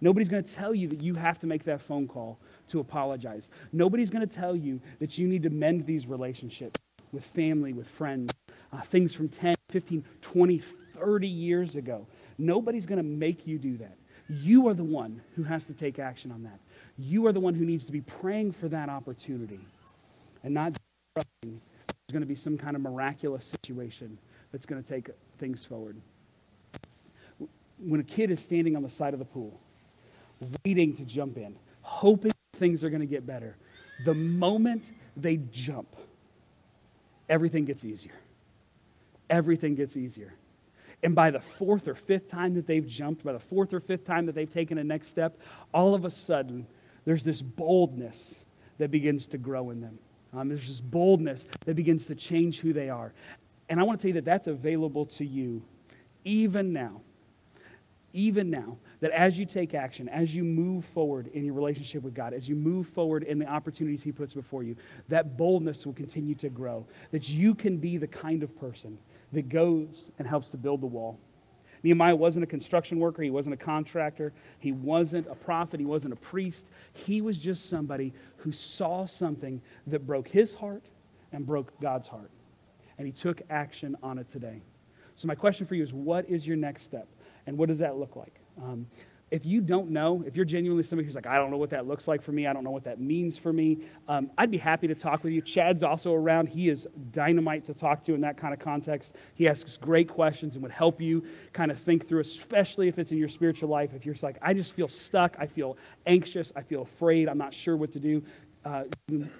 Nobody's 0.00 0.28
going 0.28 0.42
to 0.42 0.52
tell 0.52 0.74
you 0.74 0.88
that 0.88 1.02
you 1.02 1.14
have 1.14 1.38
to 1.40 1.46
make 1.46 1.64
that 1.64 1.80
phone 1.80 2.08
call 2.08 2.38
to 2.70 2.80
apologize. 2.80 3.50
Nobody's 3.72 4.10
going 4.10 4.26
to 4.26 4.34
tell 4.34 4.56
you 4.56 4.80
that 4.98 5.18
you 5.18 5.28
need 5.28 5.42
to 5.44 5.50
mend 5.50 5.86
these 5.86 6.06
relationships 6.06 6.80
with 7.12 7.24
family, 7.24 7.72
with 7.72 7.88
friends, 7.88 8.32
uh, 8.72 8.80
things 8.80 9.12
from 9.12 9.28
10, 9.28 9.54
15, 9.70 10.04
20, 10.22 10.62
30 10.98 11.28
years 11.28 11.76
ago. 11.76 12.06
Nobody's 12.38 12.86
going 12.86 12.96
to 12.96 13.04
make 13.04 13.46
you 13.46 13.58
do 13.58 13.76
that. 13.78 13.96
You 14.28 14.68
are 14.68 14.74
the 14.74 14.82
one 14.84 15.20
who 15.36 15.42
has 15.42 15.66
to 15.66 15.74
take 15.74 15.98
action 15.98 16.32
on 16.32 16.42
that. 16.44 16.58
You 16.98 17.26
are 17.26 17.32
the 17.32 17.40
one 17.40 17.54
who 17.54 17.64
needs 17.64 17.84
to 17.86 17.92
be 17.92 18.00
praying 18.00 18.52
for 18.52 18.68
that 18.68 18.88
opportunity 18.88 19.60
and 20.44 20.54
not 20.54 20.74
trusting 21.14 21.60
there's 21.86 22.12
going 22.12 22.22
to 22.22 22.26
be 22.26 22.34
some 22.34 22.58
kind 22.58 22.76
of 22.76 22.82
miraculous 22.82 23.46
situation 23.46 24.18
that's 24.50 24.66
going 24.66 24.82
to 24.82 24.88
take 24.88 25.10
things 25.38 25.64
forward. 25.64 25.96
When 27.78 28.00
a 28.00 28.04
kid 28.04 28.30
is 28.30 28.40
standing 28.40 28.76
on 28.76 28.82
the 28.82 28.88
side 28.88 29.14
of 29.14 29.18
the 29.18 29.24
pool, 29.24 29.58
waiting 30.64 30.96
to 30.96 31.04
jump 31.04 31.36
in, 31.38 31.56
hoping 31.80 32.32
things 32.58 32.84
are 32.84 32.90
going 32.90 33.00
to 33.00 33.06
get 33.06 33.26
better, 33.26 33.56
the 34.04 34.14
moment 34.14 34.84
they 35.16 35.38
jump, 35.52 35.88
everything 37.28 37.64
gets 37.64 37.84
easier. 37.84 38.14
Everything 39.30 39.74
gets 39.74 39.96
easier. 39.96 40.34
And 41.02 41.14
by 41.14 41.30
the 41.30 41.40
fourth 41.40 41.88
or 41.88 41.94
fifth 41.94 42.28
time 42.30 42.54
that 42.54 42.66
they've 42.66 42.86
jumped, 42.86 43.24
by 43.24 43.32
the 43.32 43.40
fourth 43.40 43.72
or 43.72 43.80
fifth 43.80 44.06
time 44.06 44.26
that 44.26 44.34
they've 44.34 44.52
taken 44.52 44.78
a 44.78 44.84
next 44.84 45.08
step, 45.08 45.40
all 45.72 45.94
of 45.94 46.04
a 46.04 46.10
sudden, 46.10 46.66
there's 47.04 47.22
this 47.22 47.42
boldness 47.42 48.34
that 48.78 48.90
begins 48.90 49.26
to 49.28 49.38
grow 49.38 49.70
in 49.70 49.80
them. 49.80 49.98
Um, 50.32 50.48
there's 50.48 50.66
this 50.66 50.80
boldness 50.80 51.46
that 51.66 51.74
begins 51.74 52.06
to 52.06 52.14
change 52.14 52.58
who 52.58 52.72
they 52.72 52.88
are. 52.88 53.12
And 53.68 53.78
I 53.78 53.82
want 53.82 54.00
to 54.00 54.02
tell 54.02 54.08
you 54.08 54.20
that 54.20 54.24
that's 54.24 54.46
available 54.46 55.06
to 55.06 55.24
you 55.24 55.62
even 56.24 56.72
now. 56.72 57.00
Even 58.14 58.50
now, 58.50 58.76
that 59.00 59.10
as 59.12 59.38
you 59.38 59.46
take 59.46 59.72
action, 59.72 60.06
as 60.10 60.34
you 60.34 60.44
move 60.44 60.84
forward 60.84 61.28
in 61.28 61.46
your 61.46 61.54
relationship 61.54 62.02
with 62.02 62.12
God, 62.12 62.34
as 62.34 62.46
you 62.46 62.54
move 62.54 62.86
forward 62.88 63.22
in 63.22 63.38
the 63.38 63.46
opportunities 63.46 64.02
He 64.02 64.12
puts 64.12 64.34
before 64.34 64.62
you, 64.62 64.76
that 65.08 65.38
boldness 65.38 65.86
will 65.86 65.94
continue 65.94 66.34
to 66.34 66.50
grow. 66.50 66.86
That 67.10 67.30
you 67.30 67.54
can 67.54 67.78
be 67.78 67.96
the 67.96 68.06
kind 68.06 68.42
of 68.42 68.54
person 68.60 68.98
that 69.32 69.48
goes 69.48 70.10
and 70.18 70.28
helps 70.28 70.50
to 70.50 70.58
build 70.58 70.82
the 70.82 70.86
wall, 70.86 71.18
Nehemiah 71.82 72.14
wasn't 72.14 72.44
a 72.44 72.46
construction 72.46 72.98
worker, 72.98 73.22
he 73.22 73.30
wasn't 73.30 73.54
a 73.54 73.56
contractor, 73.56 74.32
he 74.58 74.72
wasn't 74.72 75.26
a 75.28 75.34
prophet, 75.34 75.80
he 75.80 75.86
wasn't 75.86 76.12
a 76.12 76.16
priest. 76.16 76.66
He 76.92 77.20
was 77.20 77.36
just 77.36 77.68
somebody 77.68 78.12
who 78.36 78.52
saw 78.52 79.06
something 79.06 79.60
that 79.88 80.06
broke 80.06 80.28
his 80.28 80.54
heart 80.54 80.84
and 81.32 81.44
broke 81.44 81.78
God's 81.80 82.06
heart. 82.06 82.30
And 82.98 83.06
he 83.06 83.12
took 83.12 83.42
action 83.50 83.96
on 84.02 84.18
it 84.18 84.30
today. 84.30 84.62
So, 85.16 85.26
my 85.26 85.34
question 85.34 85.66
for 85.66 85.74
you 85.74 85.82
is 85.82 85.92
what 85.92 86.28
is 86.28 86.46
your 86.46 86.56
next 86.56 86.82
step? 86.82 87.08
And 87.46 87.58
what 87.58 87.68
does 87.68 87.78
that 87.78 87.96
look 87.96 88.16
like? 88.16 88.34
Um, 88.62 88.86
if 89.32 89.46
you 89.46 89.62
don't 89.62 89.90
know, 89.90 90.22
if 90.26 90.36
you're 90.36 90.44
genuinely 90.44 90.82
somebody 90.82 91.06
who's 91.06 91.14
like, 91.14 91.26
I 91.26 91.36
don't 91.38 91.50
know 91.50 91.56
what 91.56 91.70
that 91.70 91.88
looks 91.88 92.06
like 92.06 92.22
for 92.22 92.32
me, 92.32 92.46
I 92.46 92.52
don't 92.52 92.64
know 92.64 92.70
what 92.70 92.84
that 92.84 93.00
means 93.00 93.38
for 93.38 93.50
me, 93.50 93.78
um, 94.06 94.30
I'd 94.36 94.50
be 94.50 94.58
happy 94.58 94.86
to 94.86 94.94
talk 94.94 95.24
with 95.24 95.32
you. 95.32 95.40
Chad's 95.40 95.82
also 95.82 96.12
around. 96.12 96.50
He 96.50 96.68
is 96.68 96.86
dynamite 97.12 97.64
to 97.66 97.72
talk 97.72 98.04
to 98.04 98.14
in 98.14 98.20
that 98.20 98.36
kind 98.36 98.52
of 98.52 98.60
context. 98.60 99.14
He 99.34 99.48
asks 99.48 99.78
great 99.78 100.06
questions 100.06 100.54
and 100.54 100.62
would 100.62 100.70
help 100.70 101.00
you 101.00 101.24
kind 101.54 101.70
of 101.70 101.80
think 101.80 102.06
through, 102.06 102.20
especially 102.20 102.88
if 102.88 102.98
it's 102.98 103.10
in 103.10 103.16
your 103.16 103.30
spiritual 103.30 103.70
life. 103.70 103.94
If 103.94 104.04
you're 104.04 104.14
like, 104.20 104.36
I 104.42 104.52
just 104.52 104.74
feel 104.74 104.86
stuck, 104.86 105.34
I 105.38 105.46
feel 105.46 105.78
anxious, 106.04 106.52
I 106.54 106.60
feel 106.60 106.82
afraid, 106.82 107.26
I'm 107.26 107.38
not 107.38 107.54
sure 107.54 107.74
what 107.74 107.90
to 107.94 107.98
do 107.98 108.22
uh, 108.64 108.84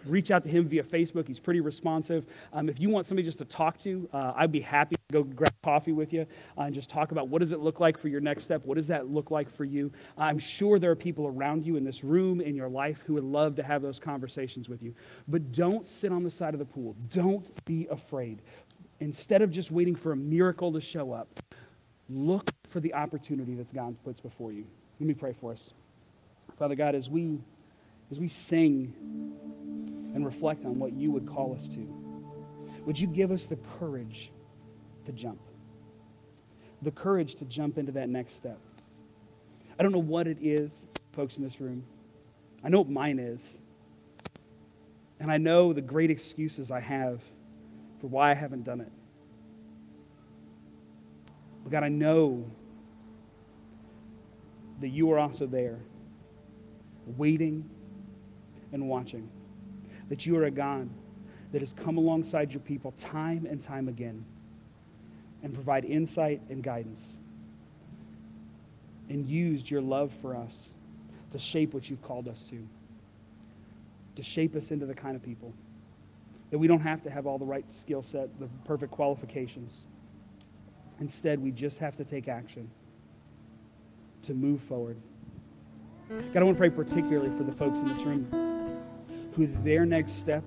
reach 0.07 0.31
out 0.31 0.43
to 0.45 0.49
him 0.49 0.69
via 0.69 0.83
Facebook. 0.83 1.27
He's 1.29 1.39
pretty 1.39 1.61
responsive. 1.61 2.25
Um, 2.53 2.69
if 2.69 2.81
you 2.81 2.89
want 2.91 3.07
somebody 3.07 3.25
just 3.25 3.39
to 3.39 3.45
talk 3.45 3.81
to, 3.83 4.09
uh, 4.13 4.33
I'd 4.37 4.53
be 4.53 4.61
happy 4.61 4.97
to 4.97 5.13
go 5.13 5.23
grab 5.23 5.55
coffee 5.63 5.93
with 5.93 6.13
you 6.13 6.27
uh, 6.59 6.63
and 6.63 6.75
just 6.75 6.91
talk 6.91 7.13
about 7.13 7.29
what 7.29 7.41
does 7.41 7.53
it 7.53 7.61
look 7.61 7.81
like 7.81 7.99
for 7.99 8.09
your 8.09 8.21
next 8.21 8.45
step? 8.45 8.65
What 8.65 8.77
does 8.77 8.87
that 8.89 9.11
look 9.11 9.31
like 9.31 9.55
for 9.55 9.65
you? 9.65 9.93
I'm 10.19 10.39
sure 10.39 10.79
there 10.79 10.91
are 10.91 10.97
people 10.97 11.27
around 11.27 11.65
you 11.65 11.77
in 11.77 11.85
this 11.85 12.03
room, 12.03 12.41
in 12.41 12.55
your 12.55 12.69
life, 12.69 12.99
who 13.07 13.15
would 13.15 13.25
love 13.25 13.55
to 13.57 13.63
have 13.63 13.83
those 13.83 13.99
conversations 13.99 14.69
with 14.69 14.83
you. 14.83 14.95
But 15.29 15.53
don't 15.53 15.89
sit 15.89 16.13
on 16.13 16.25
the 16.25 16.31
side 16.31 16.55
of 16.55 16.59
the 16.59 16.67
pool. 16.67 16.97
Don't 17.11 17.65
be 17.65 17.87
afraid. 17.91 18.41
Instead 19.01 19.43
of 19.43 19.51
just 19.51 19.71
waiting 19.71 19.95
for 19.95 20.13
a 20.13 20.17
miracle 20.17 20.73
to 20.73 20.81
show 20.81 21.13
up, 21.13 21.29
look 22.09 22.51
for 22.71 22.81
the 22.81 22.95
opportunity 22.95 23.55
that 23.55 23.73
God 23.75 23.97
puts 24.05 24.21
before 24.21 24.53
you. 24.53 24.65
Let 25.01 25.07
me 25.07 25.15
pray 25.15 25.35
for 25.41 25.53
us. 25.53 25.71
Father 26.59 26.75
God, 26.75 26.95
as 26.95 27.11
we 27.11 27.39
as 28.13 28.21
we 28.21 28.29
sing 28.29 28.93
and 30.15 30.27
reflect 30.27 30.67
on 30.67 30.79
what 30.79 30.93
you 30.93 31.11
would 31.11 31.27
call 31.27 31.55
us 31.55 31.67
to, 31.69 31.81
would 32.85 33.01
you 33.01 33.07
give 33.07 33.33
us 33.33 33.47
the 33.47 33.57
courage 33.79 34.31
to 35.07 35.13
jump? 35.13 35.41
The 36.83 36.91
courage 36.91 37.37
to 37.37 37.47
jump 37.47 37.79
into 37.79 37.93
that 37.93 38.11
next 38.11 38.37
step. 38.37 38.59
I 39.79 39.83
don't 39.83 39.93
know 39.93 39.99
what 39.99 40.27
it 40.27 40.37
is, 40.43 40.85
folks 41.13 41.39
in 41.39 41.43
this 41.43 41.59
room. 41.59 41.85
I 42.63 42.69
know 42.69 42.81
what 42.81 42.91
mine 42.91 43.19
is. 43.19 43.41
And 45.19 45.33
I 45.33 45.39
know 45.39 45.73
the 45.73 45.81
great 45.81 46.11
excuses 46.11 46.71
I 46.71 46.81
have 46.81 47.19
for 48.03 48.09
why 48.09 48.31
I 48.31 48.35
haven't 48.35 48.65
done 48.65 48.83
it. 48.83 48.93
But 51.63 51.73
God, 51.73 51.83
I 51.83 51.89
know 51.89 52.45
that 54.83 54.89
you 54.89 55.11
are 55.13 55.19
also 55.19 55.47
there, 55.47 55.79
waiting 57.17 57.71
and 58.73 58.89
watching. 58.89 59.29
That 60.09 60.27
you 60.27 60.37
are 60.39 60.45
a 60.45 60.51
God 60.51 60.89
that 61.53 61.61
has 61.61 61.73
come 61.73 61.99
alongside 61.99 62.53
your 62.53 62.61
people 62.61 62.93
time 62.99 63.47
and 63.49 63.63
time 63.63 63.89
again 63.89 64.25
and 65.43 65.53
provide 65.55 65.85
insight 65.85 66.41
and 66.49 66.63
guidance 66.63 67.19
and 69.09 69.27
used 69.27 69.71
your 69.71 69.83
love 69.83 70.11
for 70.23 70.35
us 70.35 70.55
to 71.33 71.39
shape 71.39 71.75
what 71.75 71.91
you've 71.91 72.03
called 72.03 72.29
us 72.29 72.45
to, 72.51 72.67
to 74.17 74.23
shape 74.23 74.57
us 74.57 74.71
into 74.71 74.87
the 74.87 74.95
kind 74.95 75.17
of 75.17 75.23
people 75.23 75.53
that 76.51 76.59
we 76.59 76.67
don't 76.67 76.81
have 76.81 77.03
to 77.03 77.11
have 77.11 77.27
all 77.27 77.39
the 77.39 77.45
right 77.45 77.65
skill 77.73 78.03
set, 78.03 78.29
the 78.39 78.49
perfect 78.67 78.93
qualifications. 78.93 79.85
Instead, 81.01 81.43
we 81.43 81.51
just 81.51 81.79
have 81.79 81.97
to 81.97 82.05
take 82.05 82.29
action 82.29 82.71
to 84.25 84.35
move 84.35 84.61
forward. 84.63 84.97
God, 86.11 86.37
I 86.37 86.43
want 86.45 86.57
to 86.57 86.59
pray 86.59 86.71
particularly 86.71 87.35
for 87.39 87.43
the 87.45 87.53
folks 87.53 87.79
in 87.79 87.87
this 87.87 88.03
room 88.03 88.42
who 89.35 89.47
their 89.63 89.85
next 89.87 90.19
step 90.19 90.45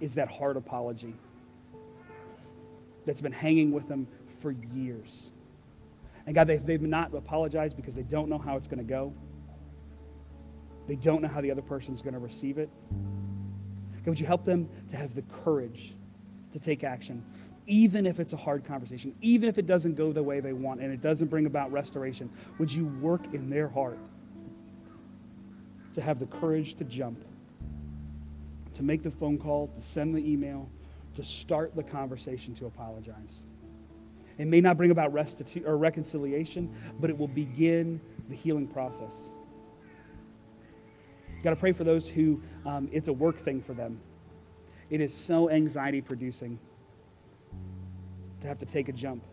is 0.00 0.14
that 0.14 0.28
hard 0.28 0.56
apology 0.56 1.14
that's 3.06 3.20
been 3.20 3.32
hanging 3.32 3.72
with 3.72 3.88
them 3.88 4.06
for 4.40 4.50
years. 4.50 5.30
And 6.26 6.34
God, 6.34 6.46
they've, 6.48 6.64
they've 6.64 6.82
not 6.82 7.14
apologized 7.14 7.76
because 7.76 7.94
they 7.94 8.02
don't 8.02 8.28
know 8.28 8.38
how 8.38 8.56
it's 8.56 8.66
going 8.66 8.78
to 8.78 8.84
go. 8.84 9.12
They 10.88 10.96
don't 10.96 11.22
know 11.22 11.28
how 11.28 11.40
the 11.40 11.50
other 11.50 11.62
person's 11.62 12.02
going 12.02 12.14
to 12.14 12.20
receive 12.20 12.58
it. 12.58 12.68
God, 14.04 14.10
would 14.10 14.20
you 14.20 14.26
help 14.26 14.44
them 14.44 14.68
to 14.90 14.96
have 14.96 15.14
the 15.14 15.22
courage 15.44 15.94
to 16.52 16.58
take 16.58 16.84
action, 16.84 17.24
even 17.66 18.06
if 18.06 18.20
it's 18.20 18.32
a 18.32 18.36
hard 18.36 18.64
conversation, 18.64 19.14
even 19.20 19.48
if 19.48 19.58
it 19.58 19.66
doesn't 19.66 19.94
go 19.94 20.12
the 20.12 20.22
way 20.22 20.40
they 20.40 20.52
want 20.52 20.80
and 20.80 20.92
it 20.92 21.00
doesn't 21.00 21.28
bring 21.28 21.46
about 21.46 21.72
restoration? 21.72 22.30
Would 22.58 22.72
you 22.72 22.86
work 23.00 23.34
in 23.34 23.50
their 23.50 23.68
heart 23.68 23.98
to 25.96 26.02
have 26.02 26.20
the 26.20 26.26
courage 26.26 26.74
to 26.74 26.84
jump, 26.84 27.24
to 28.74 28.82
make 28.82 29.02
the 29.02 29.10
phone 29.10 29.38
call, 29.38 29.68
to 29.68 29.80
send 29.80 30.14
the 30.14 30.30
email, 30.30 30.68
to 31.14 31.24
start 31.24 31.74
the 31.74 31.82
conversation 31.82 32.54
to 32.54 32.66
apologize. 32.66 33.46
It 34.36 34.46
may 34.46 34.60
not 34.60 34.76
bring 34.76 34.90
about 34.90 35.14
restitu- 35.14 35.66
or 35.66 35.78
reconciliation, 35.78 36.70
but 37.00 37.08
it 37.08 37.16
will 37.16 37.28
begin 37.28 37.98
the 38.28 38.36
healing 38.36 38.68
process. 38.68 39.10
Got 41.42 41.50
to 41.50 41.56
pray 41.56 41.72
for 41.72 41.84
those 41.84 42.06
who 42.06 42.42
um, 42.66 42.90
it's 42.92 43.08
a 43.08 43.12
work 43.12 43.42
thing 43.42 43.62
for 43.62 43.72
them. 43.72 43.98
It 44.90 45.00
is 45.00 45.14
so 45.14 45.48
anxiety 45.48 46.02
producing 46.02 46.58
to 48.42 48.46
have 48.46 48.58
to 48.58 48.66
take 48.66 48.90
a 48.90 48.92
jump 48.92 49.24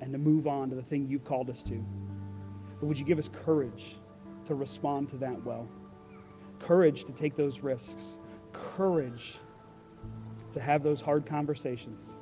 and 0.00 0.12
to 0.12 0.18
move 0.18 0.46
on 0.46 0.70
to 0.70 0.76
the 0.76 0.82
thing 0.82 1.08
you've 1.08 1.24
called 1.24 1.50
us 1.50 1.64
to. 1.64 1.84
But 2.78 2.86
would 2.86 2.98
you 3.00 3.04
give 3.04 3.18
us 3.18 3.28
courage 3.44 3.96
to 4.46 4.54
respond 4.54 5.10
to 5.10 5.16
that 5.18 5.44
well. 5.44 5.68
Courage 6.60 7.04
to 7.04 7.12
take 7.12 7.36
those 7.36 7.60
risks. 7.60 8.18
Courage 8.52 9.38
to 10.52 10.60
have 10.60 10.82
those 10.82 11.00
hard 11.00 11.26
conversations. 11.26 12.18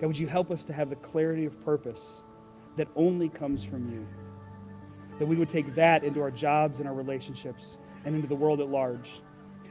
God, 0.00 0.06
would 0.06 0.18
you 0.18 0.28
help 0.28 0.50
us 0.50 0.64
to 0.64 0.72
have 0.72 0.90
the 0.90 0.96
clarity 0.96 1.44
of 1.44 1.64
purpose 1.64 2.22
that 2.76 2.88
only 2.94 3.28
comes 3.28 3.64
from 3.64 3.90
you? 3.90 4.06
That 5.18 5.26
we 5.26 5.36
would 5.36 5.48
take 5.48 5.74
that 5.74 6.04
into 6.04 6.20
our 6.20 6.30
jobs 6.30 6.78
and 6.78 6.88
our 6.88 6.94
relationships 6.94 7.78
and 8.04 8.14
into 8.14 8.28
the 8.28 8.36
world 8.36 8.60
at 8.60 8.68
large. 8.68 9.20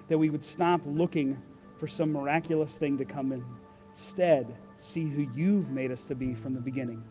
That 0.10 0.18
we 0.18 0.30
would 0.30 0.44
stop 0.44 0.82
looking 0.86 1.42
for 1.80 1.88
some 1.88 2.12
miraculous 2.12 2.74
thing 2.74 2.98
to 2.98 3.06
come 3.06 3.32
in. 3.32 3.46
Instead, 3.92 4.54
see 4.78 5.08
who 5.08 5.28
you've 5.36 5.70
made 5.70 5.92
us 5.92 6.04
to 6.04 6.16
be 6.16 6.34
from 6.34 6.54
the 6.54 6.60
beginning. 6.60 7.04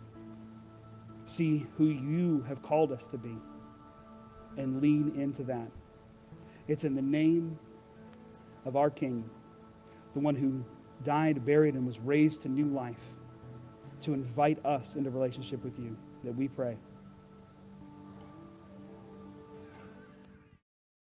See 1.26 1.66
who 1.78 1.86
you 1.86 2.44
have 2.46 2.62
called 2.62 2.92
us 2.92 3.06
to 3.06 3.18
be 3.18 3.36
and 4.56 4.80
lean 4.80 5.12
into 5.20 5.42
that. 5.44 5.70
It's 6.68 6.84
in 6.84 6.94
the 6.94 7.02
name 7.02 7.58
of 8.64 8.76
our 8.76 8.90
King, 8.90 9.28
the 10.14 10.20
one 10.20 10.34
who 10.34 10.64
died, 11.04 11.44
buried, 11.44 11.74
and 11.74 11.86
was 11.86 11.98
raised 12.00 12.42
to 12.42 12.48
new 12.48 12.66
life, 12.66 12.96
to 14.02 14.14
invite 14.14 14.64
us 14.64 14.94
into 14.96 15.10
relationship 15.10 15.62
with 15.62 15.78
you 15.78 15.96
that 16.24 16.34
we 16.34 16.48
pray. 16.48 16.76